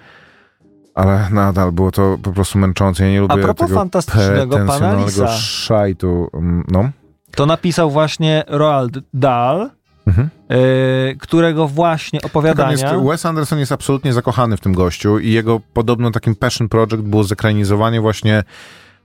[0.94, 3.04] ale nadal było to po prostu męczące.
[3.04, 5.28] Ja nie lubię propos tego fantastycznego pana Lisa.
[5.28, 6.28] szajtu.
[6.34, 6.90] Mm, No.
[7.36, 9.66] To napisał właśnie Roald Dahl,
[10.06, 10.28] Mhm.
[10.52, 12.98] y, którego właśnie on jest, opowiadania...
[12.98, 17.24] Wes Anderson jest absolutnie zakochany w tym gościu i jego podobno takim passion project było
[17.24, 18.42] zekranizowanie właśnie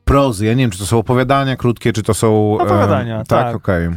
[0.06, 0.46] prozy.
[0.46, 2.58] Ja nie wiem, czy to są opowiadania krótkie, czy to są...
[2.60, 3.28] e, Opowiadania, tak.
[3.28, 3.56] tak.
[3.56, 3.88] okej.
[3.88, 3.92] y,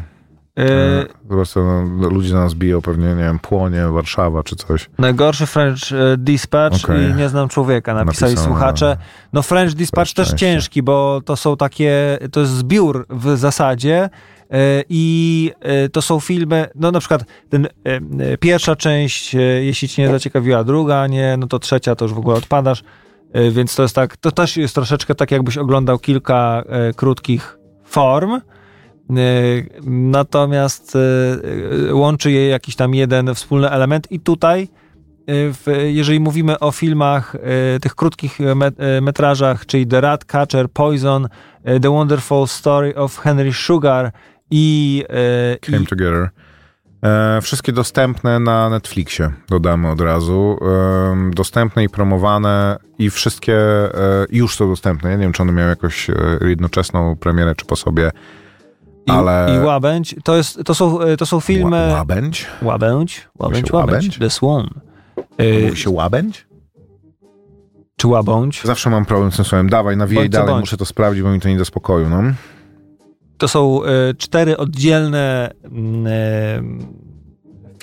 [0.59, 4.91] E, Po prostu no, ludzie na nas biją pewnie, nie wiem, płonie Warszawa czy coś.
[4.99, 7.11] Najgorszy French e, Dispatch Okej.
[7.11, 8.97] i Nie znam człowieka, napisali Napisano, słuchacze.
[9.33, 14.11] No French Dispatch też ciężki, bo to są takie, to jest zbiór w zasadzie e,
[14.89, 19.89] i e, to są filmy, no na przykład ten, e, e, pierwsza część, e, jeśli
[19.89, 22.85] cię nie zaciekawiła, druga nie, no to trzecia to już w ogóle odpadasz,
[23.33, 27.59] E, więc to jest tak, to też jest troszeczkę tak jakbyś oglądał kilka e, krótkich
[27.85, 28.41] form,
[29.11, 31.01] E, Natomiast e,
[31.89, 34.13] e, łączy je jakiś tam jeden wspólny element.
[34.13, 34.69] I tutaj,
[35.67, 40.71] e, jeżeli mówimy o filmach, e, tych krótkich met, e, metrażach, czyli The Rat Catcher,
[40.71, 41.29] Poison,
[41.65, 44.13] e, The Wonderful Story of Henry Sugar
[44.55, 46.29] i, e, Came i Together.
[47.05, 50.59] E, wszystkie dostępne na Netflixie, dodamy od razu.
[50.63, 53.91] E, dostępne i promowane i wszystkie e,
[54.31, 55.11] już są dostępne.
[55.11, 58.11] Ja nie wiem, czy one miały jakąś e, jednoczesną premierę, czy po sobie.
[59.07, 61.77] i, ale- i Łabędź, to, jest, to, są, e, to są filmy...
[61.77, 62.47] Ła- Łabędź?
[62.63, 63.29] Łabędź?
[63.39, 64.19] Łabędź, Łabędź?
[64.19, 64.69] The Swan.
[65.65, 66.47] Mówi się Łabędź?
[67.97, 68.63] czy Łabądź?
[68.65, 69.69] Zawsze mam problem z tym słowem.
[69.71, 70.61] Dawaj, nawijaj Bądź dalej, bądź.
[70.61, 72.23] muszę to sprawdzić, bo mi to nie do spokoju, no.
[73.43, 76.63] To są e, cztery oddzielne mm, e,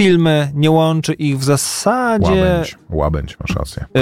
[0.03, 3.85] filmy, nie łączy ich w zasadzie, Łabędź, Łabędź, masz rację.
[3.95, 3.99] e,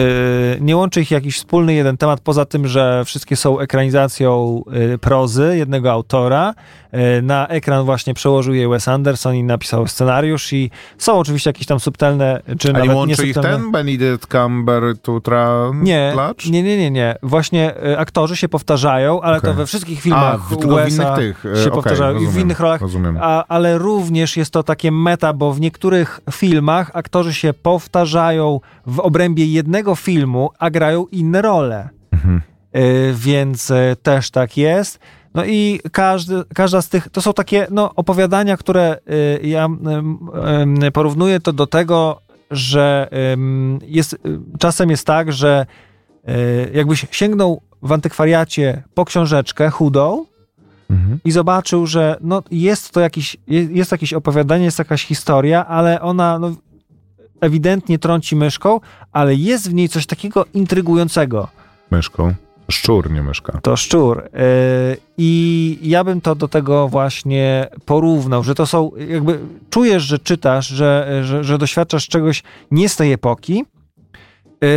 [0.60, 4.62] nie łączy ich jakiś wspólny jeden temat, poza tym, że wszystkie są ekranizacją
[4.94, 6.54] e, prozy jednego autora.
[6.92, 11.68] E, na ekran właśnie przełożył je Wes Anderson i napisał scenariusz i są oczywiście jakieś
[11.68, 13.72] tam subtelne, czy A nie łączy ich ten?
[13.72, 16.14] Benedict Cumbertutra Nie,
[16.50, 17.16] nie, nie, nie, nie.
[17.24, 19.50] Właśnie e, aktorzy się powtarzają, ale Okej.
[19.50, 21.46] to we wszystkich A, filmach w, tylko w Wesa innych tych.
[21.46, 22.82] e, się okej, powtarzają i w rozumiem, innych rolach.
[22.82, 23.18] Rozumiem.
[23.22, 25.87] A, ale również jest to takie meta, bo w niektórych
[26.32, 31.90] filmach aktorzy się powtarzają w obrębie jednego filmu, a grają inne role.
[32.12, 32.42] Mhm.
[32.76, 35.00] Y, więc y, też tak jest.
[35.34, 38.98] No i każdy, każda z tych, to są takie no, opowiadania, które
[39.44, 39.68] y, ja
[40.94, 42.22] porównuję to do tego,
[42.52, 43.10] że
[43.82, 44.18] jest,
[44.60, 45.66] czasem jest tak, że
[46.74, 50.26] jakbyś sięgnął w antykwariacie po książeczkę chudą,
[50.90, 51.20] Mhm.
[51.26, 56.02] i zobaczył, że no, jest to jakiś, je- jest jakieś opowiadanie, jest jakaś historia, ale
[56.02, 56.52] ona no,
[57.42, 58.80] ewidentnie trąci myszką,
[59.12, 61.48] ale jest w niej coś takiego intrygującego.
[61.92, 62.34] Myszką.
[62.72, 63.60] Szczur, nie myszka.
[63.62, 64.24] To szczur.
[64.24, 70.20] Yy, I ja bym to do tego właśnie porównał, że to są, jakby czujesz, że
[70.20, 73.66] czytasz, że, że, że doświadczasz czegoś nie z tej epoki.
[74.62, 74.68] Yy,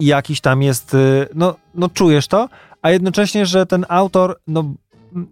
[0.00, 2.48] i jakiś tam jest, yy, no, no czujesz to,
[2.82, 4.74] a jednocześnie, że ten autor, no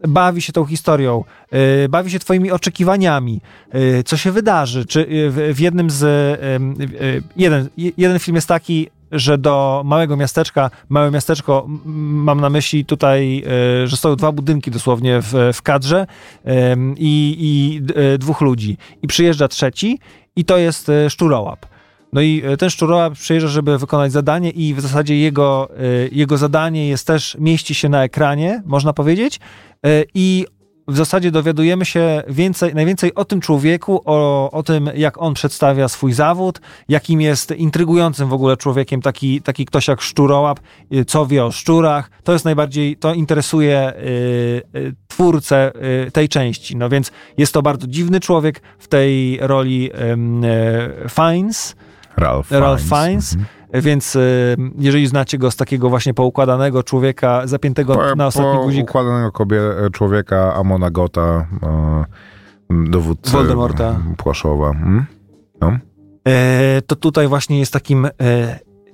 [0.09, 3.41] bawi się tą historią, yy, bawi się twoimi oczekiwaniami,
[3.75, 6.05] yy, co się wydarzy, czy yy, w, jednym z,
[7.37, 13.45] jeden, jeden film jest taki, że do małego miasteczka, małe miasteczko, mam na myśli tutaj,
[13.85, 16.07] że są dwa budynki dosłownie w, w kadrze
[16.97, 17.81] i, i
[18.19, 18.77] dwóch ludzi.
[19.03, 19.99] I przyjeżdża trzeci
[20.37, 21.67] i to jest szczurołap.
[22.17, 26.37] No i e, ten szczurołap przyjeżdża, żeby wykonać zadanie i w zasadzie jego, e, jego
[26.37, 29.41] zadanie jest też, mieści się na ekranie, można powiedzieć,
[29.87, 30.47] e, i
[30.89, 35.89] w zasadzie dowiadujemy się więcej, najwięcej o tym człowieku, o, o tym, jak on przedstawia
[35.89, 40.61] swój zawód, jakim jest intrygującym w ogóle człowiekiem taki, taki ktoś jak szczurołap,
[41.07, 42.11] co wie o szczurach.
[42.25, 45.73] To jest najbardziej, to interesuje y, y, twórcę
[46.07, 46.77] y, tej części.
[46.77, 51.77] No więc jest to bardzo dziwny człowiek w tej roli y, Fiennes,
[52.17, 53.05] Ralph, Ralph Fiennes.
[53.07, 53.35] Fiennes.
[53.35, 53.57] Mhm.
[53.75, 58.63] Więc y, jeżeli znacie go z takiego właśnie poukładanego człowieka, zapiętego Po, na ostatni po
[58.63, 59.61] guzik układanego kobie,
[59.93, 62.05] człowieka Amona Gota, e,
[62.91, 64.01] dowódcy Voldemorta.
[64.17, 64.73] Płaszowa.
[64.73, 65.07] Hmm?
[65.61, 65.79] No.
[66.29, 68.11] E, to tutaj właśnie jest takim e,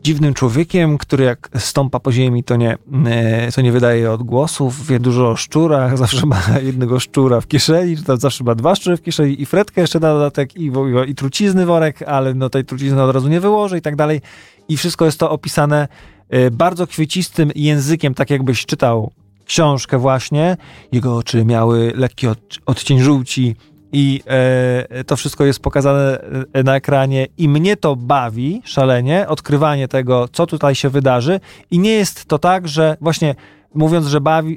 [0.03, 5.01] dziwnym człowiekiem, który jak stąpa po ziemi, to nie, e, to nie wydaje odgłosów, wie
[5.01, 8.97] dużo o szczurach, zawsze ma jednego szczura w kieszeni, czy tam zawsze ma dwa szczury
[8.97, 12.65] w kieszeni i fretkę jeszcze na dodatek i, wo- i trucizny worek, ale no tej
[12.65, 14.21] trucizny od razu nie wyłoży i tak dalej.
[14.69, 15.89] I wszystko jest to opisane
[16.29, 19.13] e, bardzo kwiecistym językiem, tak jakbyś czytał
[19.47, 20.57] książkę właśnie.
[20.93, 23.57] Jego oczy miały lekki od, odcień żółci
[23.93, 26.18] i e, to wszystko jest pokazane
[26.53, 27.26] e, na ekranie.
[27.38, 31.40] I mnie to bawi szalenie, odkrywanie tego, co tutaj się wydarzy.
[31.70, 33.34] I nie jest to tak, że właśnie
[33.75, 34.57] mówiąc, że bawi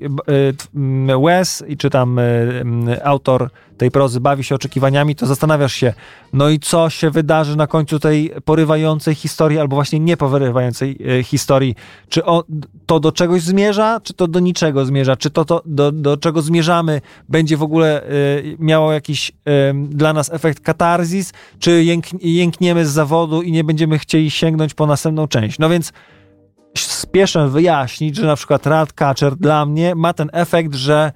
[0.74, 5.94] m, Wes i czy tam m, autor tej prozy bawi się oczekiwaniami, to zastanawiasz się,
[6.34, 11.24] no i co się wydarzy na końcu tej porywającej historii, albo właśnie nie porywającej e,
[11.24, 11.76] historii.
[12.10, 12.44] Czy o,
[12.86, 15.16] to do czegoś zmierza, czy to do niczego zmierza?
[15.16, 18.02] Czy to, to do, do czego zmierzamy będzie w ogóle
[18.60, 19.32] miało jakiś
[19.90, 24.88] dla nas efekt katarzis, czy jęk, jękniemy z zawodu i nie będziemy chcieli sięgnąć po
[24.88, 25.60] następną część?
[25.60, 25.94] No więc
[26.78, 31.12] spieszę wyjaśnić, że na przykład Ratcatcher dla mnie ma ten efekt, że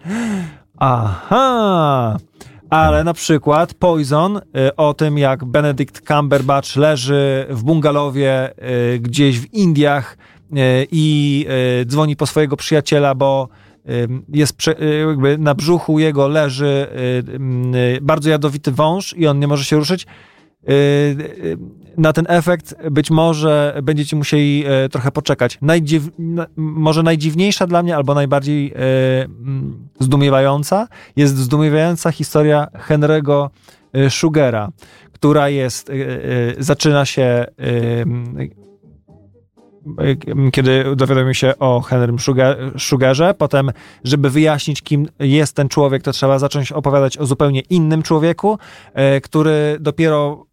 [0.78, 2.18] aha,
[2.70, 8.54] ale na przykład Poison y, o tym, jak Benedict Cumberbatch leży w bungalowie
[8.96, 10.18] y, gdzieś w Indiach
[10.52, 10.56] y,
[10.92, 11.46] i
[11.86, 13.48] dzwoni po swojego przyjaciela, bo
[14.30, 14.56] jest
[15.08, 16.88] jakby na brzuchu jego leży
[18.02, 20.08] bardzo jadowity wąż i on nie może się ruszyć.
[22.00, 25.58] Na ten efekt być może będziecie musieli e, trochę poczekać.
[25.62, 28.76] Najdziw, na, może najdziwniejsza dla mnie, albo najbardziej e,
[29.24, 33.50] mm, zdumiewająca, jest zdumiewająca historia Henry'ego
[33.94, 34.72] e, Sugera,
[35.12, 35.92] która jest,
[36.60, 37.46] zaczyna się
[40.52, 43.72] kiedy dowiadujemy się o Henrym Sugar, Sugarze, potem,
[44.04, 48.58] żeby wyjaśnić, kim jest ten człowiek, to trzeba zacząć opowiadać o zupełnie innym człowieku,
[49.24, 50.46] który dopiero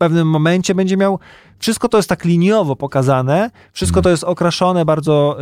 [0.00, 1.18] pewnym momencie będzie miał.
[1.58, 5.38] Wszystko to jest tak liniowo pokazane, wszystko to jest okraszone bardzo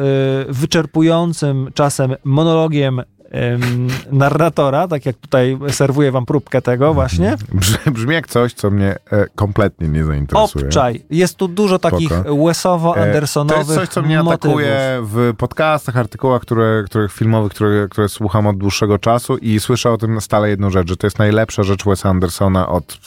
[0.49, 3.89] y, wyczerpującym czasem monologiem ym,
[4.23, 7.37] narratora, tak jak tutaj serwuję wam próbkę tego właśnie.
[7.93, 10.65] Brzmi, jak coś, co mnie e, kompletnie nie zainteresuje.
[10.65, 11.05] Obczaj.
[11.11, 12.11] Jest tu dużo takich.
[12.11, 14.57] Wesowo-Andersonowych To jest coś, co mnie motywów.
[14.57, 19.91] atakuje w podcastach, artykułach, które, których filmowych, które, które słucham od dłuższego czasu i słyszę
[19.91, 22.99] o tym stale jedną rzecz, że to jest najlepsza rzecz Wesa Andersona od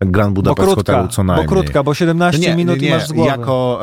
[0.00, 1.48] Grand Bo Budapest krótka, Hotelu, co bo najmniej.
[1.48, 3.30] krótka, bo 17 nie, minut nie, i masz z głowy.
[3.30, 3.80] Jako,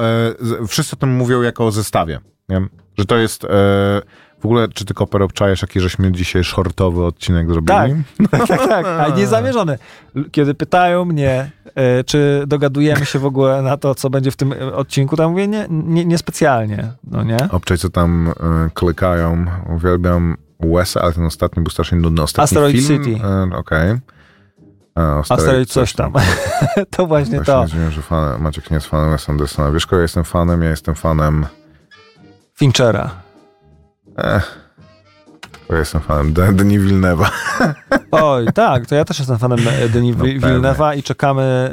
[0.61, 2.19] e, wszyscy o tym mówią jako o zestawie.
[2.49, 2.61] Nie?
[2.97, 3.45] Że to jest...
[3.45, 4.01] E,
[4.43, 7.77] w ogóle, czy ty Koper obczajesz, jaki żeśmy dzisiaj shortowy odcinek zrobili?
[7.77, 7.91] Tak.
[8.31, 9.77] tak, tak, tak, a niezamierzony.
[10.31, 14.53] Kiedy pytają mnie, e, czy dogadujemy się w ogóle na to, co będzie w tym
[14.53, 17.37] e, odcinku, to ja mówię, nie, nie, niespecjalnie, no nie?
[17.51, 19.45] Obczaj, co tam e, klikają.
[19.75, 22.21] Uwielbiam Wesa, ale ten ostatni był strasznie nudny.
[22.21, 23.19] Ostatni Asteroid film, City.
[23.25, 23.97] E, Okej.
[24.95, 26.13] A, Asteroid coś tam.
[26.95, 27.61] to właśnie to.
[27.61, 29.71] nie dziwię, że fan, Maciek nie jest fanem Wes Andersona.
[29.71, 30.63] Wiesz, kogo ja jestem fanem?
[30.63, 31.45] Ja jestem fanem...
[32.55, 33.09] Finchera.
[35.69, 37.29] Ja jestem fanem De- Denis Villeneuve'a.
[38.11, 41.71] Oj, tak, to ja też jestem fanem e, Denis No Villeneuve'a i czekamy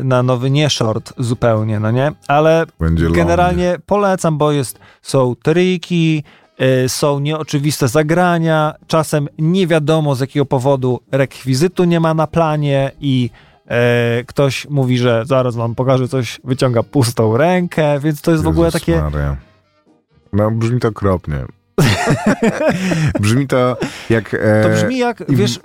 [0.00, 2.12] y, na nowy nie short zupełnie, no nie?
[2.28, 6.24] Ale Będzie generalnie polecam, bo jest, są triki,
[6.88, 13.30] są nieoczywiste zagrania, czasem nie wiadomo z jakiego powodu rekwizytu nie ma na planie i
[13.66, 18.48] e, ktoś mówi, że zaraz wam pokażę coś, wyciąga pustą rękę, więc to jest w
[18.48, 19.02] ogóle Jezus takie...
[19.02, 19.36] Maria.
[20.32, 21.44] No, brzmi to okropnie.
[23.20, 23.76] brzmi to
[24.10, 24.34] jak...
[24.34, 25.60] E, To brzmi jak, im, wiesz, e,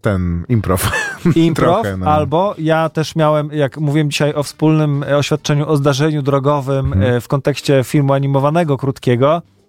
[0.00, 0.90] ten, improv.
[1.34, 2.06] improv, trochę, no.
[2.06, 7.20] albo ja też miałem, jak mówiłem dzisiaj o wspólnym e, oświadczeniu o zdarzeniu drogowym e,
[7.20, 9.59] w kontekście filmu animowanego krótkiego, e,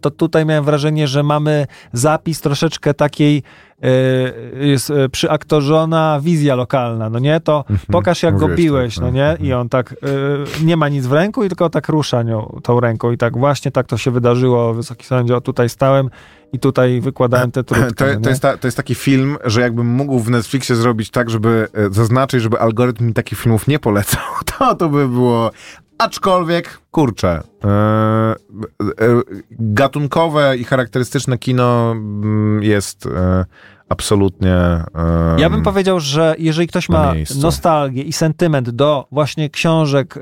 [0.00, 3.42] to tutaj miałem wrażenie, że mamy zapis troszeczkę takiej
[3.82, 7.40] e, jest e, przyaktorzona wizja lokalna, no nie?
[7.40, 9.16] To pokaż jak go Mówiłeś biłeś, tak, no no.
[9.16, 9.30] nie?
[9.30, 9.48] Mhm.
[9.48, 12.80] I on tak e, nie ma nic w ręku i tylko tak rusza nią, tą
[12.80, 16.10] ręką i tak właśnie tak to się wydarzyło, Wysoki Sądzie, o tutaj stałem
[16.52, 17.94] i tutaj wykładałem te trudki.
[17.94, 21.10] To, no to, jest ta, to jest taki film, że jakbym mógł w Netflixie zrobić
[21.10, 24.22] tak, żeby e, zaznaczyć, żeby algorytm mi takich filmów nie polecał,
[24.58, 25.50] to to by było...
[25.98, 28.34] Aczkolwiek, kurczę, e, e,
[29.50, 33.08] gatunkowe i charakterystyczne kino mm, jest
[33.92, 34.52] absolutnie...
[34.54, 37.38] E, Ja bym powiedział, że jeżeli ktoś ma miejscu.
[37.40, 40.20] nostalgię i sentyment do właśnie książek y,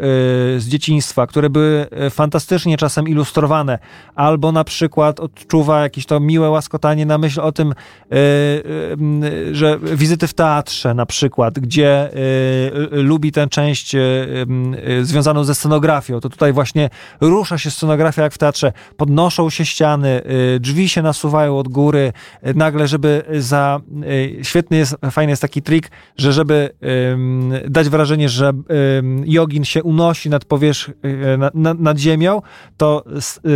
[0.61, 3.79] z dzieciństwa, które były y, fantastycznie czasem ilustrowane,
[4.15, 8.17] albo na przykład odczuwa jakieś to miłe łaskotanie na myśl o tym, y,
[9.25, 12.17] y, że wizyty w teatrze na przykład, gdzie y,
[12.99, 13.97] y, lubi tę część
[15.03, 16.91] związaną ze scenografią, to tutaj właśnie
[17.21, 20.21] rusza się scenografia jak w teatrze, podnoszą się ściany,
[20.61, 22.13] drzwi się nasuwają od góry,
[22.55, 23.60] nagle, żeby za
[24.05, 26.71] y, świetny jest, fajny jest taki trik, że żeby
[27.69, 28.53] dać wrażenie, że
[29.25, 32.43] jogin się unosi nad powierzch, y, na, na, nad ziemią,
[32.77, 33.05] to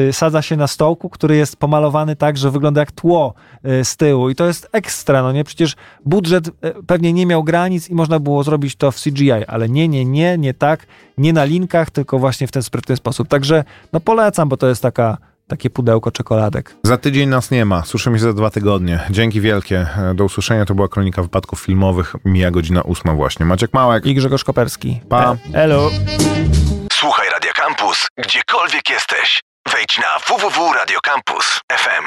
[0.09, 3.35] y, sadza się na stołku, który jest pomalowany tak, że wygląda jak tło
[3.83, 5.45] z tyłu i to jest ekstra, no nie?
[5.45, 6.51] Przecież budżet
[6.87, 10.39] pewnie nie miał granic i można było zrobić to w CGI, ale nie, nie, nie,
[10.39, 10.87] nie tak,
[11.19, 13.29] nie na linkach, tylko właśnie w ten sprytny sposób.
[13.29, 15.19] Także no polecam, bo to jest taka,
[15.49, 16.77] takie pudełko czekoladek.
[16.83, 17.85] Za tydzień nas nie ma.
[17.85, 19.01] Słyszymy się za dwa tygodnie.
[19.11, 19.87] Dzięki wielkie.
[19.97, 20.65] E, Do usłyszenia.
[20.65, 22.15] To była kronika wypadków filmowych.
[22.25, 23.47] Mija godzina ósma właśnie.
[23.47, 24.07] Maciek Małek.
[24.07, 25.01] I Grzegorz Koperski.
[25.09, 25.37] Pa.
[25.55, 25.91] E, Elo.
[26.93, 29.41] Słuchaj Radio Campus, gdziekolwiek jesteś.
[29.73, 32.05] Wejdź na www.radiocampus.fm.